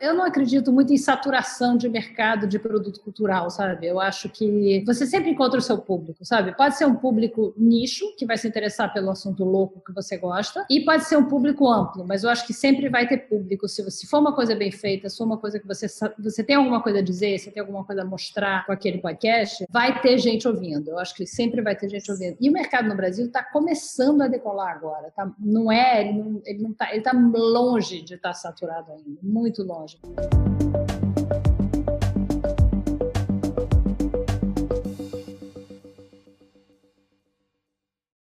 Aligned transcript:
Eu 0.00 0.14
não 0.14 0.24
acredito 0.24 0.72
muito 0.72 0.92
em 0.92 0.96
saturação 0.96 1.76
de 1.76 1.88
mercado 1.88 2.46
de 2.46 2.58
produto 2.58 3.00
cultural, 3.00 3.50
sabe? 3.50 3.86
Eu 3.86 4.00
acho 4.00 4.30
que 4.30 4.82
você 4.86 5.06
sempre 5.06 5.30
encontra 5.30 5.58
o 5.58 5.62
seu 5.62 5.76
público, 5.76 6.24
sabe? 6.24 6.56
Pode 6.56 6.78
ser 6.78 6.86
um 6.86 6.94
público 6.94 7.52
nicho, 7.56 8.14
que 8.16 8.24
vai 8.24 8.38
se 8.38 8.48
interessar 8.48 8.92
pelo 8.94 9.10
assunto 9.10 9.44
louco 9.44 9.82
que 9.84 9.92
você 9.92 10.16
gosta, 10.16 10.64
e 10.70 10.80
pode 10.80 11.04
ser 11.04 11.16
um 11.18 11.26
público 11.26 11.68
amplo, 11.68 12.06
mas 12.06 12.24
eu 12.24 12.30
acho 12.30 12.46
que 12.46 12.54
sempre 12.54 12.88
vai 12.88 13.06
ter 13.06 13.28
público. 13.28 13.68
Se, 13.68 13.88
se 13.90 14.06
for 14.06 14.20
uma 14.20 14.34
coisa 14.34 14.54
bem 14.54 14.72
feita, 14.72 15.08
se 15.08 15.18
for 15.18 15.24
uma 15.24 15.36
coisa 15.36 15.60
que 15.60 15.66
você, 15.66 15.86
você 16.18 16.42
tem 16.42 16.56
alguma 16.56 16.82
coisa 16.82 17.00
a 17.00 17.02
dizer, 17.02 17.38
você 17.38 17.50
tem 17.50 17.60
alguma 17.60 17.84
coisa 17.84 18.00
a 18.00 18.04
mostrar 18.04 18.64
com 18.64 18.72
aquele 18.72 18.98
podcast, 18.98 19.66
vai 19.68 20.00
ter 20.00 20.16
gente 20.16 20.48
ouvindo. 20.48 20.90
Eu 20.90 20.98
acho 20.98 21.14
que 21.14 21.26
sempre 21.26 21.60
vai 21.60 21.76
ter 21.76 21.90
gente 21.90 22.10
ouvindo. 22.10 22.36
E 22.40 22.48
o 22.48 22.52
mercado 22.52 22.88
no 22.88 22.96
Brasil 22.96 23.26
está 23.26 23.42
começando 23.42 24.22
a 24.22 24.28
decolar 24.28 24.74
agora, 24.74 25.12
tá? 25.14 25.30
Não 25.38 25.70
é, 25.70 26.00
ele 26.00 26.18
não, 26.18 26.42
ele 26.46 26.62
não 26.62 26.72
tá, 26.72 26.88
tá 27.02 27.12
longe 27.12 28.00
de 28.00 28.14
estar 28.14 28.30
tá 28.30 28.34
saturado 28.34 28.92
ainda, 28.92 29.18
muito 29.22 29.62
longe. 29.62 29.89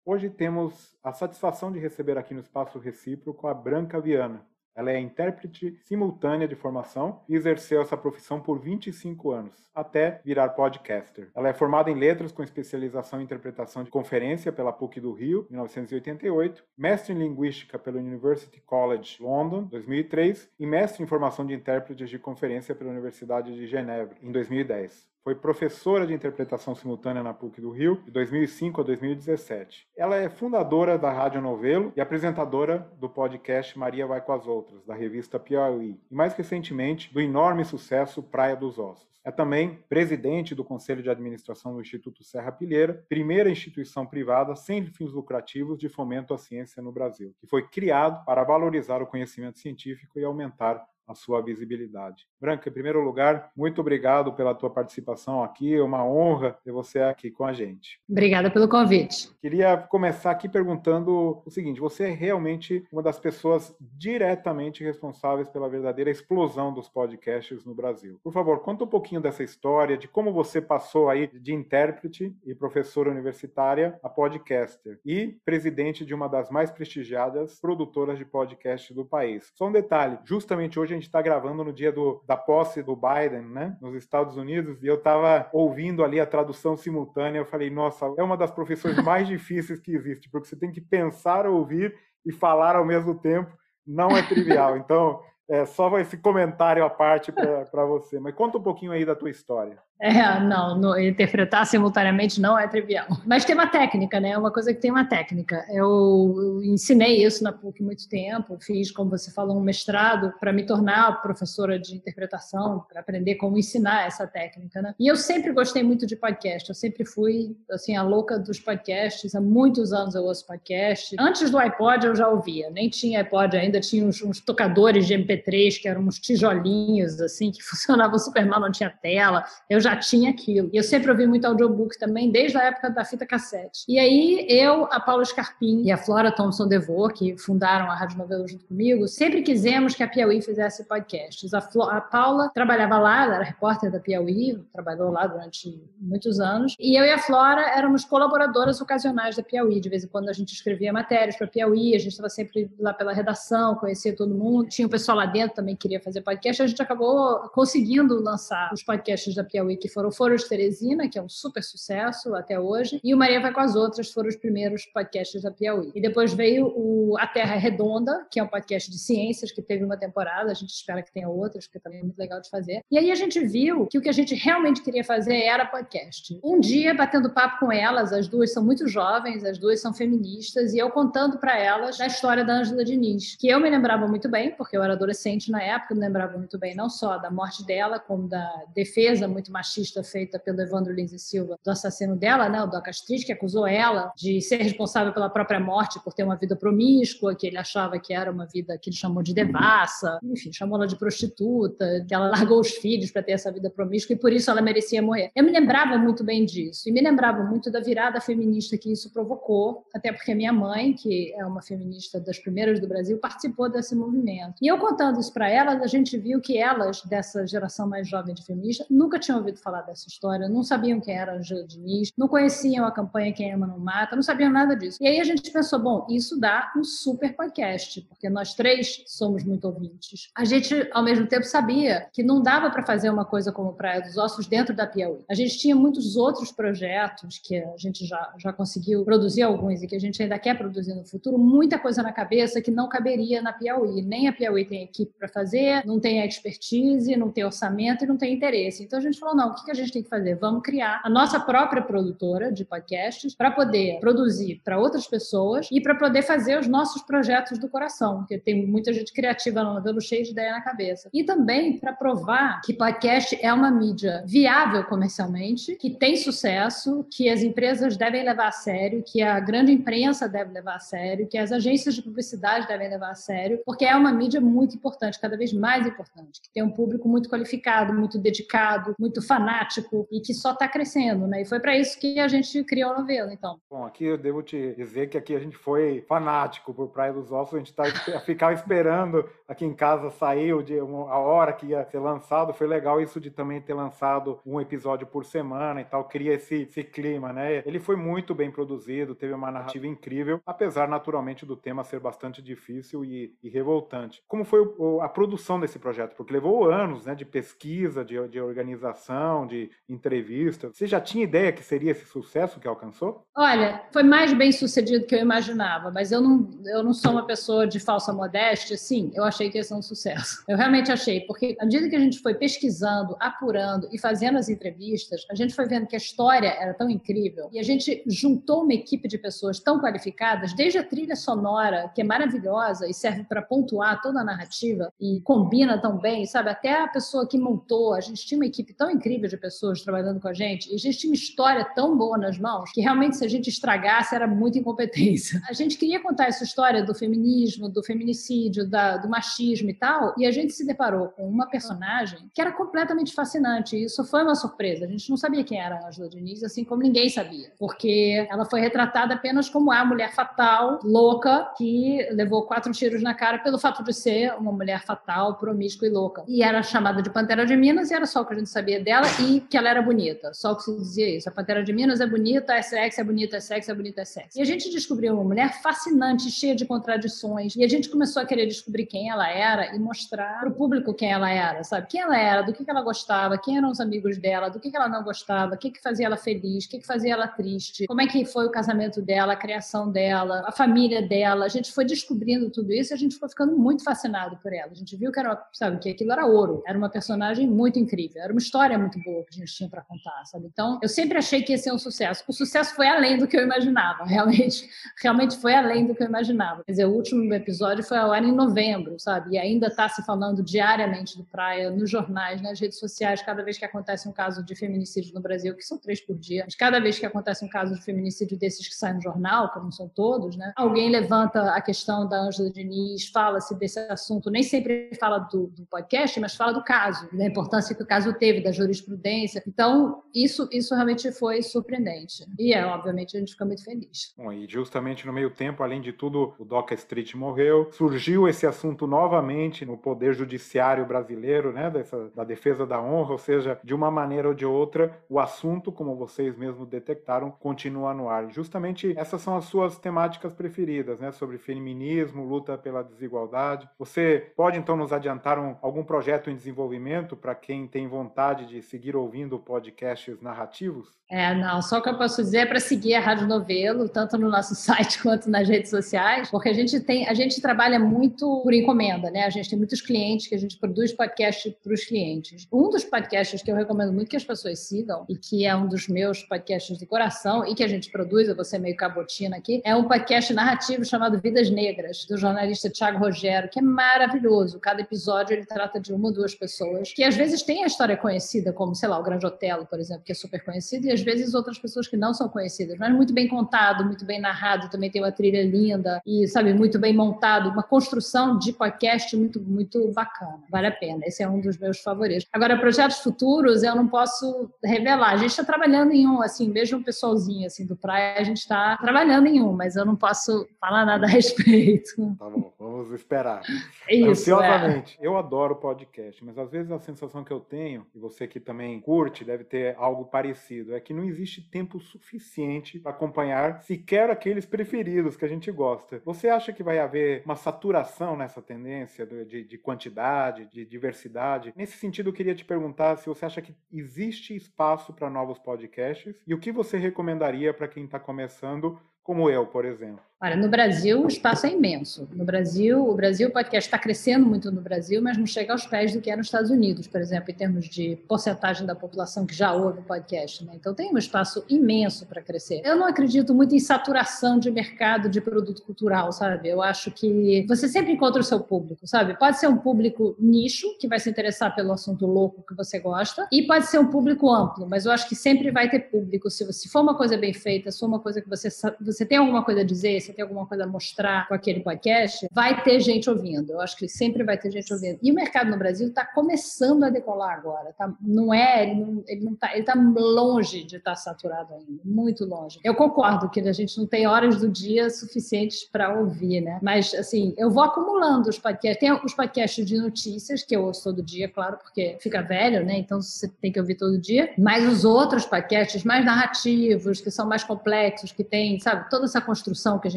Hoje 0.04 0.30
temos 0.30 0.96
a 1.02 1.12
satisfação 1.12 1.72
de 1.72 1.78
receber 1.78 2.16
aqui 2.16 2.32
no 2.32 2.40
Espaço 2.40 2.78
Recíproco 2.78 3.46
a 3.46 3.54
Branca 3.54 4.00
Viana. 4.00 4.46
Ela 4.76 4.92
é 4.92 5.00
intérprete 5.00 5.80
simultânea 5.84 6.46
de 6.46 6.54
formação 6.54 7.22
e 7.26 7.34
exerceu 7.34 7.80
essa 7.80 7.96
profissão 7.96 8.38
por 8.38 8.60
25 8.60 9.32
anos, 9.32 9.70
até 9.74 10.20
virar 10.22 10.50
podcaster. 10.50 11.30
Ela 11.34 11.48
é 11.48 11.54
formada 11.54 11.90
em 11.90 11.94
letras 11.94 12.30
com 12.30 12.42
especialização 12.42 13.20
em 13.20 13.24
interpretação 13.24 13.82
de 13.82 13.90
conferência 13.90 14.52
pela 14.52 14.72
PUC 14.72 15.00
do 15.00 15.12
Rio, 15.12 15.46
1988, 15.48 16.62
mestre 16.76 17.14
em 17.14 17.18
linguística 17.18 17.78
pelo 17.78 17.98
University 17.98 18.60
College 18.60 19.16
London, 19.18 19.62
2003, 19.64 20.50
e 20.60 20.66
mestre 20.66 21.02
em 21.02 21.06
formação 21.06 21.46
de 21.46 21.54
intérpretes 21.54 22.10
de 22.10 22.18
conferência 22.18 22.74
pela 22.74 22.90
Universidade 22.90 23.54
de 23.54 23.66
Genebra, 23.66 24.16
em 24.22 24.30
2010. 24.30 25.15
Foi 25.26 25.34
professora 25.34 26.06
de 26.06 26.14
interpretação 26.14 26.72
simultânea 26.72 27.20
na 27.20 27.34
PUC 27.34 27.60
do 27.60 27.72
Rio 27.72 28.00
de 28.04 28.12
2005 28.12 28.80
a 28.80 28.84
2017. 28.84 29.88
Ela 29.96 30.14
é 30.14 30.28
fundadora 30.28 30.96
da 30.96 31.10
Rádio 31.10 31.40
Novelo 31.40 31.92
e 31.96 32.00
apresentadora 32.00 32.88
do 33.00 33.08
podcast 33.08 33.76
Maria 33.76 34.06
Vai 34.06 34.20
com 34.20 34.32
as 34.32 34.46
Outras, 34.46 34.84
da 34.84 34.94
revista 34.94 35.36
Piauí, 35.36 36.00
e 36.08 36.14
mais 36.14 36.32
recentemente 36.34 37.12
do 37.12 37.20
enorme 37.20 37.64
sucesso 37.64 38.22
Praia 38.22 38.54
dos 38.54 38.78
Ossos. 38.78 39.20
É 39.24 39.32
também 39.32 39.82
presidente 39.88 40.54
do 40.54 40.62
Conselho 40.62 41.02
de 41.02 41.10
Administração 41.10 41.74
do 41.74 41.80
Instituto 41.80 42.22
Serra 42.22 42.52
Pilheira, 42.52 43.04
primeira 43.08 43.50
instituição 43.50 44.06
privada 44.06 44.54
sem 44.54 44.86
fins 44.86 45.10
lucrativos 45.10 45.76
de 45.76 45.88
fomento 45.88 46.34
à 46.34 46.38
ciência 46.38 46.80
no 46.80 46.92
Brasil, 46.92 47.34
que 47.40 47.48
foi 47.48 47.66
criado 47.66 48.24
para 48.24 48.44
valorizar 48.44 49.02
o 49.02 49.06
conhecimento 49.08 49.58
científico 49.58 50.20
e 50.20 50.24
aumentar 50.24 50.86
a 51.06 51.14
sua 51.14 51.40
visibilidade. 51.42 52.26
Branca, 52.40 52.68
em 52.68 52.72
primeiro 52.72 53.02
lugar, 53.02 53.50
muito 53.56 53.80
obrigado 53.80 54.32
pela 54.32 54.54
tua 54.54 54.70
participação 54.70 55.42
aqui, 55.42 55.74
é 55.74 55.82
uma 55.82 56.04
honra 56.04 56.58
ter 56.64 56.72
você 56.72 57.00
aqui 57.00 57.30
com 57.30 57.44
a 57.44 57.52
gente. 57.52 58.00
Obrigada 58.08 58.50
pelo 58.50 58.68
convite. 58.68 59.30
Queria 59.40 59.76
começar 59.76 60.30
aqui 60.30 60.48
perguntando 60.48 61.42
o 61.44 61.50
seguinte: 61.50 61.80
você 61.80 62.04
é 62.04 62.10
realmente 62.10 62.84
uma 62.90 63.02
das 63.02 63.18
pessoas 63.18 63.74
diretamente 63.80 64.82
responsáveis 64.82 65.48
pela 65.48 65.68
verdadeira 65.68 66.10
explosão 66.10 66.72
dos 66.72 66.88
podcasts 66.88 67.64
no 67.64 67.74
Brasil. 67.74 68.18
Por 68.22 68.32
favor, 68.32 68.60
conta 68.60 68.84
um 68.84 68.88
pouquinho 68.88 69.20
dessa 69.20 69.42
história, 69.42 69.96
de 69.96 70.08
como 70.08 70.32
você 70.32 70.60
passou 70.60 71.08
aí 71.08 71.28
de 71.28 71.54
intérprete 71.54 72.34
e 72.44 72.54
professora 72.54 73.10
universitária 73.10 73.98
a 74.02 74.08
podcaster 74.08 74.98
e 75.04 75.36
presidente 75.44 76.04
de 76.04 76.14
uma 76.14 76.28
das 76.28 76.50
mais 76.50 76.70
prestigiadas 76.70 77.60
produtoras 77.60 78.18
de 78.18 78.24
podcast 78.24 78.92
do 78.92 79.04
país. 79.04 79.52
Só 79.54 79.68
um 79.68 79.72
detalhe: 79.72 80.18
justamente 80.24 80.78
hoje 80.78 80.95
gente 80.96 81.06
está 81.06 81.22
gravando 81.22 81.62
no 81.62 81.72
dia 81.72 81.92
do, 81.92 82.22
da 82.26 82.36
posse 82.36 82.82
do 82.82 82.96
Biden, 82.96 83.42
né, 83.42 83.76
nos 83.80 83.94
Estados 83.94 84.36
Unidos, 84.36 84.82
e 84.82 84.86
eu 84.86 84.96
estava 84.96 85.48
ouvindo 85.52 86.02
ali 86.02 86.20
a 86.20 86.26
tradução 86.26 86.76
simultânea. 86.76 87.38
Eu 87.38 87.46
falei, 87.46 87.70
nossa, 87.70 88.06
é 88.18 88.22
uma 88.22 88.36
das 88.36 88.50
profissões 88.50 88.96
mais 89.04 89.28
difíceis 89.28 89.80
que 89.80 89.94
existe, 89.94 90.28
porque 90.30 90.48
você 90.48 90.56
tem 90.56 90.70
que 90.70 90.80
pensar, 90.80 91.46
ouvir 91.46 91.94
e 92.24 92.32
falar 92.32 92.76
ao 92.76 92.84
mesmo 92.84 93.14
tempo. 93.14 93.50
Não 93.86 94.08
é 94.16 94.22
trivial. 94.22 94.76
Então, 94.76 95.20
é 95.48 95.64
só 95.64 95.96
esse 95.98 96.16
comentário 96.16 96.84
à 96.84 96.90
parte 96.90 97.30
para 97.30 97.84
você. 97.84 98.18
Mas 98.18 98.34
conta 98.34 98.58
um 98.58 98.62
pouquinho 98.62 98.92
aí 98.92 99.04
da 99.04 99.14
tua 99.14 99.30
história. 99.30 99.78
É, 99.98 100.38
não, 100.40 100.78
no, 100.78 100.98
interpretar 100.98 101.66
simultaneamente 101.66 102.40
não 102.40 102.58
é 102.58 102.68
trivial. 102.68 103.06
Mas 103.24 103.44
tem 103.44 103.54
uma 103.54 103.66
técnica, 103.66 104.20
né? 104.20 104.30
É 104.30 104.38
uma 104.38 104.50
coisa 104.50 104.74
que 104.74 104.80
tem 104.80 104.90
uma 104.90 105.04
técnica. 105.04 105.64
Eu, 105.70 106.34
eu 106.36 106.64
ensinei 106.64 107.24
isso 107.24 107.42
na 107.42 107.52
PUC 107.52 107.82
muito 107.82 108.06
tempo, 108.08 108.58
fiz, 108.60 108.90
como 108.90 109.10
você 109.10 109.32
falou, 109.32 109.56
um 109.56 109.62
mestrado 109.62 110.32
para 110.38 110.52
me 110.52 110.64
tornar 110.64 111.22
professora 111.22 111.78
de 111.78 111.94
interpretação, 111.94 112.84
para 112.90 113.00
aprender 113.00 113.36
como 113.36 113.58
ensinar 113.58 114.06
essa 114.06 114.26
técnica, 114.26 114.82
né? 114.82 114.94
E 115.00 115.10
eu 115.10 115.16
sempre 115.16 115.52
gostei 115.52 115.82
muito 115.82 116.06
de 116.06 116.14
podcast, 116.14 116.68
eu 116.68 116.74
sempre 116.74 117.04
fui, 117.04 117.56
assim, 117.70 117.96
a 117.96 118.02
louca 118.02 118.38
dos 118.38 118.60
podcasts. 118.60 119.34
Há 119.34 119.40
muitos 119.40 119.92
anos 119.92 120.14
eu 120.14 120.24
ouço 120.24 120.46
podcast. 120.46 121.16
Antes 121.18 121.50
do 121.50 121.58
iPod 121.58 122.06
eu 122.06 122.14
já 122.14 122.28
ouvia, 122.28 122.68
nem 122.70 122.90
tinha 122.90 123.20
iPod 123.20 123.56
ainda, 123.56 123.80
tinha 123.80 124.04
uns, 124.04 124.22
uns 124.22 124.40
tocadores 124.40 125.06
de 125.06 125.14
MP3 125.14 125.80
que 125.80 125.88
eram 125.88 126.02
uns 126.02 126.18
tijolinhos, 126.18 127.18
assim, 127.20 127.50
que 127.50 127.62
funcionavam 127.64 128.18
super 128.18 128.44
mal, 128.44 128.60
não 128.60 128.70
tinha 128.70 128.90
tela. 128.90 129.44
Eu 129.70 129.80
já 129.86 129.96
tinha 129.96 130.30
aquilo. 130.30 130.68
E 130.72 130.76
eu 130.76 130.82
sempre 130.82 131.10
ouvi 131.10 131.26
muito 131.26 131.44
audiobook 131.44 131.96
também, 131.98 132.30
desde 132.30 132.58
a 132.58 132.64
época 132.64 132.90
da 132.90 133.04
fita 133.04 133.24
cassete. 133.24 133.84
E 133.88 133.98
aí 133.98 134.44
eu, 134.48 134.88
a 134.90 134.98
Paula 134.98 135.24
Scarpim 135.24 135.82
e 135.84 135.92
a 135.92 135.96
Flora 135.96 136.32
Thompson 136.32 136.66
DeVoe, 136.66 137.12
que 137.12 137.38
fundaram 137.38 137.90
a 137.90 137.94
Rádio 137.94 138.18
Novelo 138.18 138.48
junto 138.48 138.64
comigo, 138.64 139.06
sempre 139.06 139.42
quisemos 139.42 139.94
que 139.94 140.02
a 140.02 140.08
Piauí 140.08 140.42
fizesse 140.42 140.84
podcasts. 140.84 141.54
A, 141.54 141.60
Flo, 141.60 141.82
a 141.84 142.00
Paula 142.00 142.50
trabalhava 142.52 142.98
lá, 142.98 143.34
era 143.34 143.44
repórter 143.44 143.90
da 143.90 144.00
Piauí, 144.00 144.58
trabalhou 144.72 145.10
lá 145.10 145.26
durante 145.26 145.80
muitos 146.00 146.40
anos. 146.40 146.74
E 146.80 146.98
eu 146.98 147.04
e 147.04 147.10
a 147.10 147.18
Flora 147.18 147.62
éramos 147.76 148.04
colaboradoras 148.04 148.80
ocasionais 148.80 149.36
da 149.36 149.42
Piauí. 149.42 149.80
De 149.80 149.88
vez 149.88 150.02
em 150.02 150.08
quando 150.08 150.28
a 150.28 150.32
gente 150.32 150.52
escrevia 150.52 150.92
matérias 150.92 151.36
para 151.36 151.46
Piauí, 151.46 151.94
a 151.94 151.98
gente 151.98 152.10
estava 152.10 152.28
sempre 152.28 152.68
lá 152.80 152.92
pela 152.92 153.12
redação, 153.12 153.76
conhecia 153.76 154.16
todo 154.16 154.34
mundo. 154.34 154.68
Tinha 154.68 154.86
o 154.86 154.90
pessoal 154.90 155.18
lá 155.18 155.26
dentro 155.26 155.54
também 155.54 155.76
que 155.76 155.82
queria 155.82 156.00
fazer 156.00 156.22
podcast. 156.22 156.62
A 156.62 156.66
gente 156.66 156.82
acabou 156.82 157.48
conseguindo 157.50 158.20
lançar 158.20 158.72
os 158.72 158.82
podcasts 158.82 159.34
da 159.34 159.44
Piauí 159.44 159.75
que 159.76 159.88
foram 159.88 160.10
Foros 160.10 160.42
de 160.42 160.48
Teresina, 160.48 161.08
que 161.08 161.18
é 161.18 161.22
um 161.22 161.28
super 161.28 161.62
sucesso 161.62 162.34
até 162.34 162.58
hoje, 162.58 163.00
e 163.02 163.14
o 163.14 163.16
Maria 163.16 163.40
Vai 163.40 163.52
com 163.52 163.60
as 163.60 163.74
Outras 163.74 164.10
foram 164.10 164.28
os 164.28 164.36
primeiros 164.36 164.86
podcasts 164.86 165.42
da 165.42 165.50
Piauí. 165.50 165.90
E 165.94 166.00
depois 166.00 166.32
veio 166.32 166.72
o 166.76 167.16
A 167.18 167.26
Terra 167.26 167.56
Redonda, 167.56 168.26
que 168.30 168.40
é 168.40 168.42
um 168.42 168.48
podcast 168.48 168.90
de 168.90 168.98
ciências 168.98 169.52
que 169.52 169.62
teve 169.62 169.84
uma 169.84 169.96
temporada, 169.96 170.50
a 170.50 170.54
gente 170.54 170.70
espera 170.70 171.02
que 171.02 171.12
tenha 171.12 171.28
outras, 171.28 171.66
porque 171.66 171.80
também 171.80 172.00
é 172.00 172.02
muito 172.02 172.18
legal 172.18 172.40
de 172.40 172.48
fazer. 172.48 172.82
E 172.90 172.98
aí 172.98 173.10
a 173.10 173.14
gente 173.14 173.40
viu 173.40 173.86
que 173.86 173.98
o 173.98 174.00
que 174.00 174.08
a 174.08 174.12
gente 174.12 174.34
realmente 174.34 174.82
queria 174.82 175.04
fazer 175.04 175.36
era 175.42 175.66
podcast. 175.66 176.38
Um 176.42 176.58
dia, 176.58 176.94
batendo 176.94 177.30
papo 177.30 177.66
com 177.66 177.72
elas, 177.72 178.12
as 178.12 178.28
duas 178.28 178.52
são 178.52 178.64
muito 178.64 178.88
jovens, 178.88 179.44
as 179.44 179.58
duas 179.58 179.80
são 179.80 179.92
feministas, 179.92 180.72
e 180.72 180.78
eu 180.78 180.90
contando 180.90 181.38
para 181.38 181.58
elas 181.58 182.00
a 182.00 182.06
história 182.06 182.44
da 182.44 182.54
Ângela 182.54 182.84
Diniz, 182.84 183.36
que 183.36 183.48
eu 183.48 183.60
me 183.60 183.68
lembrava 183.68 184.06
muito 184.06 184.28
bem, 184.28 184.50
porque 184.52 184.76
eu 184.76 184.82
era 184.82 184.94
adolescente 184.94 185.50
na 185.50 185.62
época, 185.62 185.94
me 185.94 186.00
lembrava 186.00 186.38
muito 186.38 186.58
bem 186.58 186.74
não 186.74 186.88
só 186.88 187.18
da 187.18 187.30
morte 187.30 187.64
dela, 187.64 187.98
como 187.98 188.28
da 188.28 188.64
defesa 188.74 189.28
muito 189.28 189.52
machista 189.52 189.65
machista 189.66 190.02
feita 190.04 190.38
pelo 190.38 190.60
Evandro 190.60 190.92
Lins 190.92 191.12
e 191.12 191.18
Silva, 191.18 191.58
do 191.64 191.70
assassino 191.70 192.16
dela, 192.16 192.48
né, 192.48 192.62
o 192.62 192.66
Doca 192.66 192.82
Castriz, 192.82 193.24
que 193.24 193.32
acusou 193.32 193.66
ela 193.66 194.12
de 194.16 194.40
ser 194.40 194.62
responsável 194.62 195.12
pela 195.12 195.28
própria 195.28 195.58
morte 195.58 195.98
por 196.04 196.12
ter 196.12 196.22
uma 196.22 196.36
vida 196.36 196.54
promíscua, 196.54 197.34
que 197.34 197.46
ele 197.46 197.58
achava 197.58 197.98
que 197.98 198.14
era 198.14 198.30
uma 198.30 198.46
vida 198.46 198.78
que 198.78 198.90
ele 198.90 198.96
chamou 198.96 199.22
de 199.22 199.34
devassa, 199.34 200.20
enfim, 200.22 200.52
chamou 200.52 200.76
ela 200.76 200.86
de 200.86 200.96
prostituta, 200.96 202.04
que 202.06 202.14
ela 202.14 202.28
largou 202.30 202.60
os 202.60 202.70
filhos 202.70 203.10
para 203.10 203.22
ter 203.22 203.32
essa 203.32 203.50
vida 203.50 203.68
promíscua 203.68 204.14
e 204.14 204.18
por 204.18 204.32
isso 204.32 204.50
ela 204.50 204.62
merecia 204.62 205.02
morrer. 205.02 205.30
Eu 205.34 205.42
me 205.42 205.50
lembrava 205.50 205.98
muito 205.98 206.22
bem 206.22 206.44
disso 206.44 206.88
e 206.88 206.92
me 206.92 207.00
lembrava 207.00 207.42
muito 207.42 207.70
da 207.70 207.80
virada 207.80 208.20
feminista 208.20 208.78
que 208.78 208.92
isso 208.92 209.12
provocou, 209.12 209.84
até 209.92 210.12
porque 210.12 210.34
minha 210.34 210.52
mãe, 210.52 210.92
que 210.92 211.34
é 211.34 211.44
uma 211.44 211.60
feminista 211.62 212.20
das 212.20 212.38
primeiras 212.38 212.80
do 212.80 212.86
Brasil, 212.86 213.18
participou 213.18 213.68
desse 213.68 213.96
movimento. 213.96 214.54
E 214.62 214.68
eu 214.68 214.78
contando 214.78 215.18
isso 215.18 215.32
para 215.32 215.48
elas, 215.48 215.82
a 215.82 215.86
gente 215.86 216.16
viu 216.16 216.40
que 216.40 216.56
elas, 216.56 217.02
dessa 217.02 217.44
geração 217.46 217.88
mais 217.88 218.08
jovem 218.08 218.34
de 218.34 218.44
feminista, 218.44 218.86
nunca 218.88 219.18
tinham 219.18 219.38
ouvido 219.38 219.55
falar 219.56 219.82
dessa 219.82 220.08
história, 220.08 220.48
não 220.48 220.62
sabiam 220.62 221.00
quem 221.00 221.16
era 221.16 221.36
Angela 221.36 221.66
Diniz, 221.66 222.12
não 222.16 222.28
conheciam 222.28 222.86
a 222.86 222.92
campanha 222.92 223.32
Quem 223.32 223.52
Ama 223.52 223.66
Não 223.66 223.78
Mata, 223.78 224.16
não 224.16 224.22
sabiam 224.22 224.50
nada 224.50 224.76
disso. 224.76 224.98
E 225.00 225.06
aí 225.06 225.20
a 225.20 225.24
gente 225.24 225.50
pensou, 225.50 225.78
bom, 225.78 226.06
isso 226.10 226.38
dá 226.38 226.72
um 226.76 226.84
super 226.84 227.34
podcast, 227.34 228.00
porque 228.02 228.28
nós 228.28 228.54
três 228.54 229.02
somos 229.06 229.44
muito 229.44 229.66
ouvintes. 229.66 230.30
A 230.36 230.44
gente, 230.44 230.88
ao 230.92 231.02
mesmo 231.02 231.26
tempo, 231.26 231.44
sabia 231.44 232.08
que 232.12 232.22
não 232.22 232.42
dava 232.42 232.70
para 232.70 232.84
fazer 232.84 233.10
uma 233.10 233.24
coisa 233.24 233.52
como 233.52 233.74
Praia 233.74 234.00
dos 234.00 234.16
Ossos 234.16 234.46
dentro 234.46 234.74
da 234.74 234.86
Piauí. 234.86 235.24
A 235.28 235.34
gente 235.34 235.58
tinha 235.58 235.74
muitos 235.74 236.16
outros 236.16 236.52
projetos 236.52 237.38
que 237.38 237.56
a 237.56 237.76
gente 237.76 238.06
já, 238.06 238.34
já 238.38 238.52
conseguiu 238.52 239.04
produzir 239.04 239.42
alguns 239.42 239.82
e 239.82 239.86
que 239.86 239.96
a 239.96 240.00
gente 240.00 240.22
ainda 240.22 240.38
quer 240.38 240.56
produzir 240.56 240.94
no 240.94 241.04
futuro, 241.04 241.38
muita 241.38 241.78
coisa 241.78 242.02
na 242.02 242.12
cabeça 242.12 242.60
que 242.60 242.70
não 242.70 242.88
caberia 242.88 243.42
na 243.42 243.52
Piauí. 243.52 244.02
Nem 244.02 244.28
a 244.28 244.32
Piauí 244.32 244.64
tem 244.64 244.82
equipe 244.82 245.12
para 245.18 245.28
fazer, 245.28 245.84
não 245.84 246.00
tem 246.00 246.24
expertise, 246.24 247.16
não 247.16 247.30
tem 247.30 247.44
orçamento 247.44 248.04
e 248.04 248.06
não 248.06 248.16
tem 248.16 248.34
interesse. 248.34 248.82
Então 248.82 248.98
a 248.98 249.02
gente 249.02 249.18
falou: 249.18 249.36
não, 249.36 249.45
o 249.48 249.54
que 249.54 249.70
a 249.70 249.74
gente 249.74 249.92
tem 249.92 250.02
que 250.02 250.08
fazer? 250.08 250.34
Vamos 250.36 250.62
criar 250.62 251.00
a 251.04 251.10
nossa 251.10 251.38
própria 251.40 251.82
produtora 251.82 252.52
de 252.52 252.64
podcasts 252.64 253.34
para 253.34 253.50
poder 253.50 253.98
produzir 254.00 254.60
para 254.64 254.78
outras 254.78 255.06
pessoas 255.06 255.68
e 255.70 255.80
para 255.80 255.94
poder 255.94 256.22
fazer 256.22 256.58
os 256.58 256.66
nossos 256.66 257.02
projetos 257.02 257.58
do 257.58 257.68
coração, 257.68 258.18
porque 258.18 258.38
tem 258.38 258.66
muita 258.66 258.92
gente 258.92 259.12
criativa 259.12 259.62
no 259.62 259.74
novelo 259.74 260.00
cheia 260.00 260.22
de 260.22 260.30
ideia 260.30 260.52
na 260.52 260.60
cabeça. 260.60 261.08
E 261.12 261.24
também 261.24 261.78
para 261.78 261.92
provar 261.92 262.60
que 262.62 262.72
podcast 262.72 263.38
é 263.40 263.52
uma 263.52 263.70
mídia 263.70 264.22
viável 264.26 264.84
comercialmente, 264.84 265.76
que 265.76 265.90
tem 265.90 266.16
sucesso, 266.16 267.06
que 267.10 267.28
as 267.28 267.42
empresas 267.42 267.96
devem 267.96 268.24
levar 268.24 268.48
a 268.48 268.52
sério, 268.52 269.02
que 269.06 269.22
a 269.22 269.38
grande 269.40 269.72
imprensa 269.72 270.28
deve 270.28 270.52
levar 270.52 270.76
a 270.76 270.80
sério, 270.80 271.26
que 271.28 271.38
as 271.38 271.52
agências 271.52 271.94
de 271.94 272.02
publicidade 272.02 272.66
devem 272.66 272.88
levar 272.88 273.10
a 273.10 273.14
sério, 273.14 273.60
porque 273.64 273.84
é 273.84 273.94
uma 273.94 274.12
mídia 274.12 274.40
muito 274.40 274.76
importante, 274.76 275.20
cada 275.20 275.36
vez 275.36 275.52
mais 275.52 275.86
importante, 275.86 276.40
que 276.40 276.50
tem 276.50 276.62
um 276.62 276.70
público 276.70 277.08
muito 277.08 277.28
qualificado, 277.28 277.92
muito 277.92 278.18
dedicado, 278.18 278.94
muito 278.98 279.22
fanático 279.36 280.06
e 280.10 280.20
que 280.20 280.32
só 280.32 280.52
está 280.52 280.66
crescendo, 280.66 281.26
né? 281.26 281.42
E 281.42 281.44
foi 281.44 281.60
para 281.60 281.76
isso 281.76 281.98
que 281.98 282.18
a 282.18 282.28
gente 282.28 282.64
criou 282.64 282.92
o 282.92 282.98
novelo, 282.98 283.30
então. 283.30 283.58
Bom, 283.70 283.84
aqui 283.84 284.04
eu 284.04 284.18
devo 284.18 284.42
te 284.42 284.74
dizer 284.74 285.08
que 285.08 285.18
aqui 285.18 285.34
a 285.34 285.38
gente 285.38 285.56
foi 285.56 286.04
fanático 286.08 286.72
por 286.72 286.88
Praia 286.88 287.12
dos 287.12 287.30
Ossos, 287.30 287.54
a 287.54 287.58
gente 287.58 287.74
tá, 287.74 287.84
ficava 288.24 288.52
esperando 288.52 289.28
aqui 289.48 289.64
em 289.64 289.74
casa 289.74 290.10
sair 290.10 290.52
a 290.52 291.18
hora 291.18 291.52
que 291.52 291.66
ia 291.66 291.84
ser 291.84 291.98
lançado, 291.98 292.52
foi 292.54 292.66
legal 292.66 293.00
isso 293.00 293.20
de 293.20 293.30
também 293.30 293.60
ter 293.60 293.74
lançado 293.74 294.40
um 294.44 294.60
episódio 294.60 295.06
por 295.06 295.24
semana 295.24 295.80
e 295.80 295.84
tal, 295.84 296.04
cria 296.04 296.34
esse, 296.34 296.62
esse 296.62 296.82
clima, 296.82 297.32
né? 297.32 297.62
Ele 297.66 297.78
foi 297.78 297.96
muito 297.96 298.34
bem 298.34 298.50
produzido, 298.50 299.14
teve 299.14 299.32
uma 299.32 299.50
narrativa 299.50 299.86
incrível, 299.86 300.40
apesar 300.46 300.88
naturalmente 300.88 301.44
do 301.44 301.56
tema 301.56 301.84
ser 301.84 302.00
bastante 302.00 302.42
difícil 302.42 303.04
e, 303.04 303.34
e 303.42 303.48
revoltante. 303.48 304.22
Como 304.26 304.44
foi 304.44 304.60
o, 304.78 305.00
a 305.00 305.08
produção 305.08 305.60
desse 305.60 305.78
projeto? 305.78 306.14
Porque 306.16 306.32
levou 306.32 306.70
anos 306.70 307.06
né, 307.06 307.14
de 307.14 307.24
pesquisa, 307.24 308.04
de, 308.04 308.28
de 308.28 308.40
organização, 308.40 309.25
de 309.46 309.70
entrevista. 309.88 310.70
Você 310.72 310.86
já 310.86 311.00
tinha 311.00 311.24
ideia 311.24 311.52
que 311.52 311.62
seria 311.62 311.90
esse 311.90 312.04
sucesso 312.06 312.60
que 312.60 312.68
alcançou? 312.68 313.24
Olha, 313.36 313.82
foi 313.92 314.02
mais 314.02 314.32
bem 314.32 314.52
sucedido 314.52 315.00
do 315.00 315.06
que 315.06 315.14
eu 315.14 315.20
imaginava, 315.20 315.90
mas 315.90 316.12
eu 316.12 316.20
não, 316.20 316.48
eu 316.66 316.82
não 316.82 316.92
sou 316.92 317.12
uma 317.12 317.26
pessoa 317.26 317.66
de 317.66 317.80
falsa 317.80 318.12
modéstia. 318.12 318.76
Sim, 318.76 319.10
eu 319.14 319.24
achei 319.24 319.50
que 319.50 319.58
ia 319.58 319.64
ser 319.64 319.74
um 319.74 319.82
sucesso. 319.82 320.44
Eu 320.48 320.56
realmente 320.56 320.92
achei, 320.92 321.20
porque 321.22 321.56
à 321.60 321.64
medida 321.64 321.88
que 321.88 321.96
a 321.96 322.00
gente 322.00 322.20
foi 322.20 322.34
pesquisando, 322.34 323.16
apurando 323.18 323.88
e 323.92 323.98
fazendo 323.98 324.38
as 324.38 324.48
entrevistas, 324.48 325.26
a 325.30 325.34
gente 325.34 325.54
foi 325.54 325.66
vendo 325.66 325.86
que 325.86 325.96
a 325.96 325.98
história 325.98 326.48
era 326.48 326.72
tão 326.72 326.88
incrível 326.88 327.48
e 327.52 327.58
a 327.58 327.62
gente 327.62 328.02
juntou 328.06 328.62
uma 328.62 328.72
equipe 328.72 329.08
de 329.08 329.18
pessoas 329.18 329.58
tão 329.58 329.80
qualificadas, 329.80 330.54
desde 330.54 330.78
a 330.78 330.84
trilha 330.84 331.16
sonora, 331.16 331.90
que 331.94 332.00
é 332.00 332.04
maravilhosa 332.04 332.88
e 332.88 332.94
serve 332.94 333.24
para 333.24 333.42
pontuar 333.42 334.00
toda 334.00 334.20
a 334.20 334.24
narrativa 334.24 334.92
e 335.00 335.20
combina 335.22 335.80
tão 335.80 335.98
bem, 335.98 336.26
sabe? 336.26 336.50
Até 336.50 336.82
a 336.82 336.88
pessoa 336.88 337.26
que 337.26 337.38
montou, 337.38 337.94
a 337.94 338.00
gente 338.00 338.24
tinha 338.24 338.38
uma 338.38 338.46
equipe 338.46 338.72
tão 338.72 338.90
incrível 338.90 339.15
de 339.20 339.36
pessoas 339.36 339.82
trabalhando 339.82 340.20
com 340.20 340.28
a 340.28 340.34
gente 340.34 340.70
e 340.70 340.74
a 340.74 340.78
gente 340.78 340.98
tinha 340.98 341.10
uma 341.10 341.16
história 341.16 341.64
tão 341.74 341.96
boa 341.96 342.18
nas 342.18 342.38
mãos 342.38 342.70
que 342.72 342.80
realmente 342.80 343.16
se 343.16 343.24
a 343.24 343.28
gente 343.28 343.48
estragasse 343.48 344.14
era 344.14 344.26
muita 344.26 344.58
incompetência. 344.58 345.40
A 345.48 345.52
gente 345.52 345.76
queria 345.76 346.00
contar 346.00 346.26
essa 346.26 346.44
história 346.44 346.84
do 346.84 346.94
feminismo, 346.94 347.68
do 347.68 347.82
feminicídio, 347.82 348.68
da, 348.68 348.96
do 348.96 349.08
machismo 349.08 349.70
e 349.70 349.74
tal, 349.74 350.14
e 350.16 350.26
a 350.26 350.30
gente 350.30 350.52
se 350.52 350.66
deparou 350.66 351.08
com 351.08 351.28
uma 351.28 351.48
personagem 351.48 352.30
que 352.34 352.40
era 352.40 352.52
completamente 352.52 353.12
fascinante. 353.12 353.82
Isso 353.82 354.04
foi 354.04 354.22
uma 354.22 354.34
surpresa. 354.34 354.84
A 354.84 354.88
gente 354.88 355.08
não 355.08 355.16
sabia 355.16 355.44
quem 355.44 355.60
era 355.60 355.76
a 355.76 355.88
Angela 355.88 356.08
Diniz, 356.08 356.42
assim 356.42 356.64
como 356.64 356.82
ninguém 356.82 357.08
sabia, 357.08 357.52
porque 357.58 358.26
ela 358.30 358.44
foi 358.44 358.60
retratada 358.60 359.14
apenas 359.14 359.48
como 359.48 359.72
a 359.72 359.84
mulher 359.84 360.12
fatal, 360.14 360.80
louca, 360.82 361.52
que 361.56 362.08
levou 362.12 362.42
quatro 362.42 362.72
tiros 362.72 363.02
na 363.02 363.14
cara 363.14 363.38
pelo 363.38 363.58
fato 363.58 363.82
de 363.82 363.92
ser 363.92 364.34
uma 364.34 364.52
mulher 364.52 364.82
fatal, 364.84 365.36
promíscua 365.36 365.86
e 365.86 365.90
louca. 365.90 366.24
E 366.26 366.42
era 366.42 366.62
chamada 366.62 367.02
de 367.02 367.10
Pantera 367.10 367.46
de 367.46 367.56
Minas 367.56 367.90
e 367.90 367.94
era 367.94 368.06
só 368.06 368.22
o 368.22 368.26
que 368.26 368.34
a 368.34 368.38
gente 368.38 368.50
sabia 368.50 368.82
dela 368.82 368.95
e 369.20 369.40
que 369.40 369.56
ela 369.56 369.68
era 369.68 369.82
bonita. 369.82 370.32
Só 370.34 370.54
que 370.54 370.62
se 370.62 370.76
dizia 370.76 371.16
isso. 371.16 371.28
A 371.28 371.32
Pantera 371.32 371.62
de 371.62 371.72
Minas 371.72 372.00
é 372.00 372.06
bonita, 372.06 372.54
é 372.54 372.62
sexy, 372.62 373.00
é 373.00 373.04
bonita, 373.04 373.36
é 373.36 373.40
sexy, 373.40 373.70
é 373.70 373.74
bonita, 373.74 374.00
é 374.00 374.04
sexy. 374.04 374.38
E 374.38 374.42
a 374.42 374.44
gente 374.44 374.70
descobriu 374.70 375.14
uma 375.14 375.24
mulher 375.24 375.60
fascinante, 375.62 376.30
cheia 376.30 376.54
de 376.54 376.64
contradições. 376.64 377.54
E 377.56 377.64
a 377.64 377.68
gente 377.68 377.88
começou 377.88 378.22
a 378.22 378.26
querer 378.26 378.46
descobrir 378.46 378.86
quem 378.86 379.10
ela 379.10 379.28
era 379.28 379.74
e 379.74 379.78
mostrar 379.78 380.40
para 380.40 380.48
o 380.48 380.52
público 380.52 380.94
quem 380.94 381.12
ela 381.12 381.30
era, 381.30 381.62
sabe? 381.64 381.86
Quem 381.88 382.00
ela 382.00 382.18
era, 382.18 382.42
do 382.42 382.52
que, 382.52 382.64
que 382.64 382.70
ela 382.70 382.82
gostava, 382.82 383.38
quem 383.38 383.56
eram 383.56 383.70
os 383.70 383.80
amigos 383.80 384.18
dela, 384.18 384.48
do 384.48 384.60
que, 384.60 384.70
que 384.70 384.76
ela 384.76 384.88
não 384.88 385.02
gostava, 385.02 385.54
o 385.54 385.58
que, 385.58 385.70
que 385.70 385.80
fazia 385.80 386.06
ela 386.06 386.16
feliz, 386.16 386.64
o 386.64 386.68
que, 386.68 386.78
que 386.78 386.86
fazia 386.86 387.12
ela 387.12 387.26
triste, 387.26 387.86
como 387.86 388.00
é 388.00 388.06
que 388.06 388.24
foi 388.24 388.46
o 388.46 388.50
casamento 388.50 389.02
dela, 389.02 389.32
a 389.32 389.36
criação 389.36 389.90
dela, 389.90 390.44
a 390.46 390.52
família 390.52 391.02
dela. 391.02 391.44
A 391.44 391.48
gente 391.48 391.72
foi 391.72 391.84
descobrindo 391.84 392.50
tudo 392.50 392.72
isso 392.72 392.92
e 392.92 392.94
a 392.94 392.98
gente 392.98 393.14
ficou 393.14 393.28
ficando 393.28 393.56
muito 393.56 393.82
fascinado 393.82 394.36
por 394.42 394.52
ela. 394.52 394.70
A 394.70 394.74
gente 394.74 394.96
viu 394.96 395.12
que 395.12 395.18
era, 395.18 395.46
sabe, 395.52 395.78
que 395.78 395.90
aquilo 395.90 396.12
era 396.12 396.26
ouro. 396.26 396.62
Era 396.66 396.76
uma 396.76 396.88
personagem 396.88 397.46
muito 397.46 397.78
incrível, 397.78 398.22
era 398.22 398.32
uma 398.32 398.40
história 398.40 398.78
muito 398.86 399.00
boa 399.02 399.24
que 399.24 399.36
a 399.36 399.38
gente 399.38 399.54
tinha 399.54 399.68
para 399.68 399.82
contar, 399.82 400.24
sabe? 400.24 400.46
Então, 400.46 400.78
eu 400.82 400.88
sempre 400.88 401.18
achei 401.18 401.42
que 401.42 401.52
ia 401.52 401.58
ser 401.58 401.72
um 401.72 401.78
sucesso. 401.78 402.24
O 402.26 402.32
sucesso 402.32 402.74
foi 402.74 402.86
além 402.86 403.18
do 403.18 403.26
que 403.26 403.36
eu 403.36 403.42
imaginava, 403.42 404.04
realmente, 404.06 404.68
realmente 405.00 405.36
foi 405.36 405.54
além 405.54 405.86
do 405.86 405.94
que 405.94 406.02
eu 406.02 406.06
imaginava. 406.06 406.64
Quer 406.64 406.72
dizer, 406.72 406.86
o 406.86 406.92
último 406.92 407.32
episódio 407.34 407.84
foi 407.84 407.98
ao 407.98 408.12
ar 408.12 408.22
em 408.22 408.32
novembro, 408.32 408.98
sabe? 408.98 409.34
E 409.34 409.38
ainda 409.38 409.68
está 409.68 409.88
se 409.88 410.04
falando 410.04 410.42
diariamente 410.42 411.16
do 411.16 411.24
Praia 411.24 411.70
nos 411.70 411.90
jornais, 411.90 412.40
nas 412.40 412.58
redes 412.60 412.78
sociais, 412.78 413.22
cada 413.22 413.42
vez 413.42 413.58
que 413.58 413.64
acontece 413.64 414.08
um 414.08 414.12
caso 414.12 414.42
de 414.44 414.54
feminicídio 414.54 415.14
no 415.14 415.20
Brasil, 415.20 415.54
que 415.54 415.62
são 415.62 415.78
três 415.78 416.00
por 416.00 416.16
dia, 416.16 416.44
mas 416.44 416.54
cada 416.54 416.80
vez 416.80 416.98
que 416.98 417.06
acontece 417.06 417.44
um 417.44 417.48
caso 417.48 417.74
de 417.74 417.82
feminicídio 417.82 418.38
desses 418.38 418.66
que 418.66 418.74
saem 418.74 418.94
no 418.94 419.02
jornal, 419.02 419.52
que 419.52 419.58
não 419.58 419.70
são 419.70 419.88
todos, 419.88 420.36
né? 420.36 420.52
Alguém 420.56 420.90
levanta 420.90 421.52
a 421.52 421.60
questão 421.60 422.08
da 422.08 422.20
Ângela 422.20 422.50
Diniz, 422.50 423.08
fala-se 423.08 423.54
desse 423.54 423.78
assunto, 423.80 424.30
nem 424.30 424.42
sempre 424.42 424.90
fala 424.98 425.18
do, 425.18 425.48
do, 425.48 425.66
podcast, 425.66 426.18
mas 426.20 426.34
fala 426.34 426.52
do 426.52 426.62
caso, 426.62 427.08
da 427.12 427.26
importância 427.26 427.74
que 427.74 427.82
o 427.82 427.86
caso 427.86 428.12
teve, 428.14 428.40
da 428.40 428.52
jurisprudência. 428.76 429.42
Então, 429.46 430.02
isso, 430.14 430.48
isso 430.52 430.74
realmente 430.74 431.10
foi 431.12 431.42
surpreendente. 431.42 432.24
E 432.38 432.52
é, 432.52 432.64
obviamente, 432.64 433.16
a 433.16 433.20
gente 433.20 433.32
fica 433.32 433.44
muito 433.44 433.64
feliz. 433.64 434.14
Bom, 434.16 434.32
e 434.32 434.46
justamente 434.48 435.06
no 435.06 435.12
meio 435.12 435.30
tempo, 435.30 435.62
além 435.62 435.80
de 435.80 435.92
tudo, 435.92 436.34
o 436.38 436.44
Doca 436.44 436.74
Street 436.74 437.14
morreu, 437.14 437.68
surgiu 437.72 438.28
esse 438.28 438.46
assunto 438.46 438.86
novamente 438.86 439.64
no 439.64 439.76
poder 439.76 440.14
judiciário 440.14 440.86
brasileiro, 440.86 441.52
né, 441.52 441.70
dessa, 441.70 442.10
da 442.14 442.24
defesa 442.24 442.66
da 442.66 442.80
honra, 442.80 443.12
ou 443.12 443.18
seja, 443.18 443.58
de 443.64 443.74
uma 443.74 443.90
maneira 443.90 444.28
ou 444.28 444.34
de 444.34 444.44
outra, 444.44 444.98
o 445.08 445.18
assunto, 445.18 445.72
como 445.72 445.96
vocês 445.96 446.36
mesmos 446.36 446.68
detectaram, 446.68 447.30
continua 447.30 447.94
no 447.94 448.08
ar. 448.08 448.30
Justamente 448.30 448.94
essas 448.96 449.20
são 449.20 449.36
as 449.36 449.44
suas 449.46 449.78
temáticas 449.78 450.32
preferidas, 450.32 450.98
né, 450.98 451.12
sobre 451.12 451.38
feminismo, 451.38 452.24
luta 452.24 452.58
pela 452.58 452.82
desigualdade. 452.82 453.68
Você 453.78 454.32
pode 454.36 454.58
então 454.58 454.76
nos 454.76 454.92
adiantar 454.92 455.38
um, 455.38 455.56
algum 455.62 455.84
projeto 455.84 456.30
em 456.30 456.36
desenvolvimento 456.36 457.16
para 457.16 457.34
quem 457.34 457.66
tem 457.66 457.86
vontade 457.88 458.46
de 458.46 458.62
seguir 458.66 458.96
ouvindo 458.96 459.38
podcasts 459.38 460.20
narrativos? 460.20 460.88
É, 461.08 461.32
não, 461.34 461.62
só 461.62 461.78
o 461.78 461.82
que 461.82 461.88
eu 461.88 461.96
posso 461.96 462.20
dizer 462.20 462.38
é 462.38 462.46
para 462.46 462.58
seguir 462.58 462.94
a 462.94 463.00
Rádio 463.00 463.28
Novelo, 463.28 463.88
tanto 463.88 464.18
no 464.18 464.28
nosso 464.28 464.54
site 464.56 465.00
quanto 465.00 465.30
nas 465.30 465.48
redes 465.48 465.70
sociais, 465.70 466.28
porque 466.30 466.48
a 466.48 466.52
gente 466.52 466.80
tem, 466.80 467.08
a 467.08 467.14
gente 467.14 467.40
trabalha 467.40 467.78
muito 467.78 468.40
por 468.42 468.52
encomenda, 468.52 469.08
né? 469.08 469.24
A 469.24 469.30
gente 469.30 469.48
tem 469.48 469.56
muitos 469.56 469.80
clientes 469.80 470.26
que 470.26 470.34
a 470.34 470.38
gente 470.38 470.58
produz 470.58 470.92
podcast 470.92 471.56
para 471.62 471.72
os 471.72 471.84
clientes. 471.84 472.48
Um 472.52 472.68
dos 472.68 472.84
podcasts 472.84 473.40
que 473.40 473.50
eu 473.50 473.54
recomendo 473.54 473.92
muito 473.92 474.08
que 474.08 474.16
as 474.16 474.24
pessoas 474.24 474.58
sigam 474.66 475.06
e 475.08 475.16
que 475.16 475.46
é 475.46 475.54
um 475.54 475.68
dos 475.68 475.86
meus 475.86 476.24
podcasts 476.24 476.76
de 476.76 476.86
coração 476.86 477.46
e 477.46 477.54
que 477.54 477.62
a 477.62 477.68
gente 477.68 477.88
produz, 477.90 478.28
eu 478.28 478.34
vou 478.34 478.44
ser 478.44 478.58
meio 478.58 478.76
cabotina 478.76 479.36
aqui, 479.36 479.62
é 479.64 479.76
um 479.76 479.84
podcast 479.84 480.34
narrativo 480.34 480.84
chamado 480.84 481.20
Vidas 481.20 481.48
Negras, 481.50 482.04
do 482.04 482.16
jornalista 482.16 482.68
Tiago 482.68 482.98
Rogério, 482.98 483.48
que 483.48 483.60
é 483.60 483.62
maravilhoso. 483.62 484.58
Cada 484.58 484.80
episódio 484.80 485.34
ele 485.34 485.46
trata 485.46 485.78
de 485.78 485.92
uma 485.92 486.08
ou 486.08 486.12
duas 486.12 486.34
pessoas 486.34 486.92
que 486.92 487.04
às 487.04 487.14
vezes 487.14 487.42
têm 487.42 487.62
a 487.62 487.68
história 487.68 487.96
conhecida, 487.96 488.52
como, 488.56 488.74
sei 488.74 488.88
lá, 488.88 488.98
o 488.98 489.02
Grande 489.02 489.24
Otelo, 489.24 489.66
por 489.66 489.78
exemplo, 489.78 490.02
que 490.04 490.10
é 490.10 490.14
super 490.14 490.44
conhecido, 490.44 490.86
e 490.86 490.92
às 490.92 491.00
vezes 491.00 491.34
outras 491.34 491.58
pessoas 491.58 491.86
que 491.86 491.96
não 491.96 492.12
são 492.12 492.28
conhecidas, 492.28 492.78
mas 492.78 492.92
muito 492.92 493.12
bem 493.12 493.28
contado, 493.28 493.84
muito 493.84 494.04
bem 494.04 494.20
narrado, 494.20 494.68
também 494.70 494.90
tem 494.90 495.02
uma 495.02 495.12
trilha 495.12 495.44
linda 495.44 496.00
e, 496.04 496.26
sabe, 496.26 496.52
muito 496.52 496.78
bem 496.78 496.94
montado, 496.94 497.50
uma 497.50 497.62
construção 497.62 498.38
de 498.38 498.52
podcast 498.52 499.16
muito, 499.16 499.40
muito 499.40 499.92
bacana. 499.92 500.40
Vale 500.50 500.66
a 500.66 500.72
pena. 500.72 501.02
Esse 501.04 501.22
é 501.22 501.28
um 501.28 501.40
dos 501.40 501.58
meus 501.58 501.80
favoritos. 501.80 502.26
Agora, 502.32 502.58
projetos 502.58 502.98
futuros 502.98 503.62
eu 503.62 503.76
não 503.76 503.86
posso 503.86 504.50
revelar. 504.64 505.12
A 505.12 505.16
gente 505.16 505.30
está 505.30 505.44
trabalhando 505.44 505.92
em 505.92 506.06
um, 506.06 506.22
assim, 506.22 506.48
mesmo 506.48 506.78
um 506.78 506.82
pessoalzinho 506.82 507.46
assim 507.46 507.66
do 507.66 507.76
praia, 507.76 508.18
a 508.18 508.24
gente 508.24 508.38
está 508.38 508.76
trabalhando 508.78 509.26
em 509.26 509.42
um, 509.42 509.52
mas 509.52 509.76
eu 509.76 509.84
não 509.84 509.96
posso 509.96 510.48
falar 510.58 510.84
nada 510.86 511.06
a 511.06 511.08
respeito. 511.08 511.94
Tá 512.18 512.28
bom, 512.30 512.52
vamos 512.58 512.92
esperar. 512.92 513.42
Isso, 513.88 514.10
Ansiosamente. 514.10 514.98
É. 515.00 515.06
Eu 515.06 515.16
adoro 515.16 515.56
podcast, 515.56 516.24
mas 516.24 516.38
às 516.38 516.50
vezes 516.50 516.70
a 516.70 516.78
sensação 516.78 517.22
que 517.22 517.32
eu 517.32 517.40
tenho, 517.40 517.86
e 517.94 517.98
você 517.98 518.26
que 518.26 518.40
também 518.46 518.80
curte, 518.80 519.24
deve 519.24 519.44
ter 519.44 519.74
algo 519.76 520.04
parecido, 520.04 520.74
é 520.74 520.80
que 520.80 520.94
não 520.94 521.04
existe 521.04 521.42
tempo 521.42 521.80
suficiente 521.80 522.78
para 522.78 522.92
acompanhar 522.92 523.62
sequer 523.62 524.08
aqueles 524.08 524.46
preferidos 524.46 525.16
que 525.16 525.24
a 525.24 525.28
gente 525.28 525.50
gosta. 525.50 526.00
Você 526.04 526.28
acha 526.28 526.52
que 526.52 526.62
vai 526.62 526.78
haver 526.78 527.22
uma 527.24 527.36
saturação 527.36 528.16
nessa 528.16 528.40
tendência 528.40 529.04
de, 529.04 529.44
de 529.44 529.58
quantidade, 529.58 530.48
de 530.52 530.64
diversidade? 530.64 531.52
Nesse 531.56 531.76
sentido, 531.76 532.10
eu 532.10 532.14
queria 532.14 532.34
te 532.34 532.44
perguntar 532.44 532.96
se 532.96 533.06
você 533.06 533.26
acha 533.26 533.42
que 533.42 533.54
existe 533.72 534.34
espaço 534.34 534.92
para 534.94 535.10
novos 535.10 535.38
podcasts 535.38 536.22
e 536.26 536.32
o 536.32 536.38
que 536.38 536.52
você 536.52 536.78
recomendaria 536.78 537.52
para 537.52 537.68
quem 537.68 537.84
está 537.84 537.98
começando, 537.98 538.78
como 539.02 539.28
eu, 539.28 539.46
por 539.46 539.64
exemplo. 539.64 540.02
Olha, 540.18 540.34
no 540.34 540.48
Brasil 540.48 541.04
o 541.04 541.08
espaço 541.08 541.46
é 541.46 541.50
imenso. 541.52 542.08
No 542.14 542.24
Brasil, 542.24 542.88
o 542.88 542.94
Brasil 542.94 543.30
podcast 543.30 543.68
está 543.68 543.78
crescendo 543.78 544.24
muito 544.24 544.50
no 544.50 544.62
Brasil, 544.62 545.02
mas 545.02 545.18
não 545.18 545.26
chega 545.26 545.52
aos 545.52 545.66
pés 545.66 545.92
do 545.92 546.00
que 546.00 546.10
é 546.10 546.16
nos 546.16 546.28
Estados 546.28 546.50
Unidos, 546.50 546.86
por 546.86 547.02
exemplo, 547.02 547.30
em 547.30 547.34
termos 547.34 547.68
de 547.68 547.96
porcentagem 548.08 548.66
da 548.66 548.74
população 548.74 549.26
que 549.26 549.34
já 549.34 549.52
ouve 549.52 549.82
podcast. 549.82 550.42
Né? 550.42 550.52
Então 550.54 550.72
tem 550.72 550.90
um 550.90 550.96
espaço 550.96 551.44
imenso 551.50 552.06
para 552.06 552.22
crescer. 552.22 552.62
Eu 552.64 552.76
não 552.76 552.86
acredito 552.86 553.34
muito 553.34 553.54
em 553.54 553.58
saturação 553.58 554.38
de 554.38 554.50
mercado 554.50 555.10
de 555.10 555.20
produto 555.20 555.62
cultural, 555.62 556.10
sabe? 556.12 556.48
Eu 556.48 556.62
acho 556.62 556.90
que 556.90 557.44
você 557.46 557.68
sempre 557.68 557.92
encontra 557.92 558.22
o 558.22 558.24
seu 558.24 558.40
público, 558.40 558.86
sabe? 558.86 559.18
Pode 559.18 559.38
ser 559.38 559.48
um 559.48 559.58
público 559.58 560.16
nicho 560.18 560.78
que 560.78 560.88
vai 560.88 560.98
se 560.98 561.10
interessar 561.10 561.54
pelo 561.54 561.72
assunto 561.72 562.06
louco 562.06 562.42
que 562.48 562.54
você 562.54 562.78
gosta, 562.78 563.28
e 563.30 563.42
pode 563.42 563.66
ser 563.66 563.78
um 563.78 563.88
público 563.88 564.32
amplo, 564.32 564.66
mas 564.66 564.86
eu 564.86 564.92
acho 564.92 565.06
que 565.06 565.14
sempre 565.14 565.50
vai 565.50 565.68
ter 565.68 565.90
público. 565.90 566.30
Se, 566.30 566.50
se 566.54 566.70
for 566.70 566.80
uma 566.80 566.96
coisa 566.96 567.18
bem 567.18 567.34
feita, 567.34 567.70
se 567.70 567.78
for 567.78 567.86
uma 567.86 568.00
coisa 568.00 568.22
que 568.22 568.28
você 568.30 568.48
você 568.80 569.04
tem 569.04 569.18
alguma 569.18 569.44
coisa 569.44 569.60
a 569.60 569.64
dizer 569.64 570.05
você 570.06 570.12
tem 570.12 570.22
alguma 570.22 570.46
coisa 570.46 570.64
a 570.64 570.66
mostrar 570.66 571.28
com 571.28 571.34
aquele 571.34 571.60
podcast, 571.60 572.26
vai 572.32 572.62
ter 572.62 572.80
gente 572.80 573.10
ouvindo. 573.10 573.52
Eu 573.52 573.60
acho 573.60 573.76
que 573.76 573.88
sempre 573.88 574.22
vai 574.24 574.38
ter 574.38 574.50
gente 574.50 574.72
ouvindo. 574.72 574.98
E 575.02 575.10
o 575.10 575.14
mercado 575.14 575.50
no 575.50 575.58
Brasil 575.58 575.88
está 575.88 576.04
começando 576.04 576.84
a 576.84 576.90
decolar 576.90 577.36
agora. 577.36 577.72
Tá, 577.76 577.92
não 578.00 578.32
é, 578.32 578.62
ele 578.62 578.80
não, 578.80 579.04
ele 579.06 579.24
não 579.24 579.34
tá, 579.34 579.50
ele 579.52 579.60
está 579.60 579.74
longe 579.74 580.64
de 580.64 580.76
estar 580.76 580.92
tá 580.92 580.96
saturado 580.96 581.54
ainda, 581.54 581.80
muito 581.84 582.24
longe. 582.24 582.58
Eu 582.62 582.74
concordo 582.74 583.28
que 583.30 583.40
a 583.40 583.52
gente 583.52 583.78
não 583.78 583.86
tem 583.86 584.06
horas 584.06 584.38
do 584.38 584.48
dia 584.48 584.88
suficientes 584.90 585.64
para 585.64 585.98
ouvir, 585.98 586.40
né? 586.40 586.58
Mas 586.62 586.94
assim, 586.94 587.34
eu 587.36 587.50
vou 587.50 587.62
acumulando 587.62 588.28
os 588.28 588.38
podcasts. 588.38 588.80
Tem 588.80 588.92
os 588.92 589.14
podcasts 589.14 589.64
de 589.64 589.76
notícias 589.78 590.42
que 590.42 590.54
eu 590.54 590.64
ouço 590.64 590.84
todo 590.84 591.02
dia, 591.02 591.28
claro, 591.28 591.58
porque 591.58 591.96
fica 592.00 592.22
velho, 592.22 592.64
né? 592.64 592.78
Então 592.78 593.00
você 593.00 593.28
tem 593.28 593.50
que 593.50 593.60
ouvir 593.60 593.76
todo 593.76 593.98
dia. 593.98 594.32
Mas 594.38 594.66
os 594.66 594.84
outros 594.84 595.24
podcasts 595.24 595.82
mais 595.84 596.04
narrativos, 596.04 597.00
que 597.00 597.10
são 597.10 597.26
mais 597.26 597.42
complexos, 597.42 598.12
que 598.12 598.24
tem, 598.24 598.58
sabe, 598.60 598.88
toda 598.90 599.04
essa 599.06 599.20
construção 599.20 599.78
que 599.78 599.88
a 599.88 599.90
gente 599.90 599.95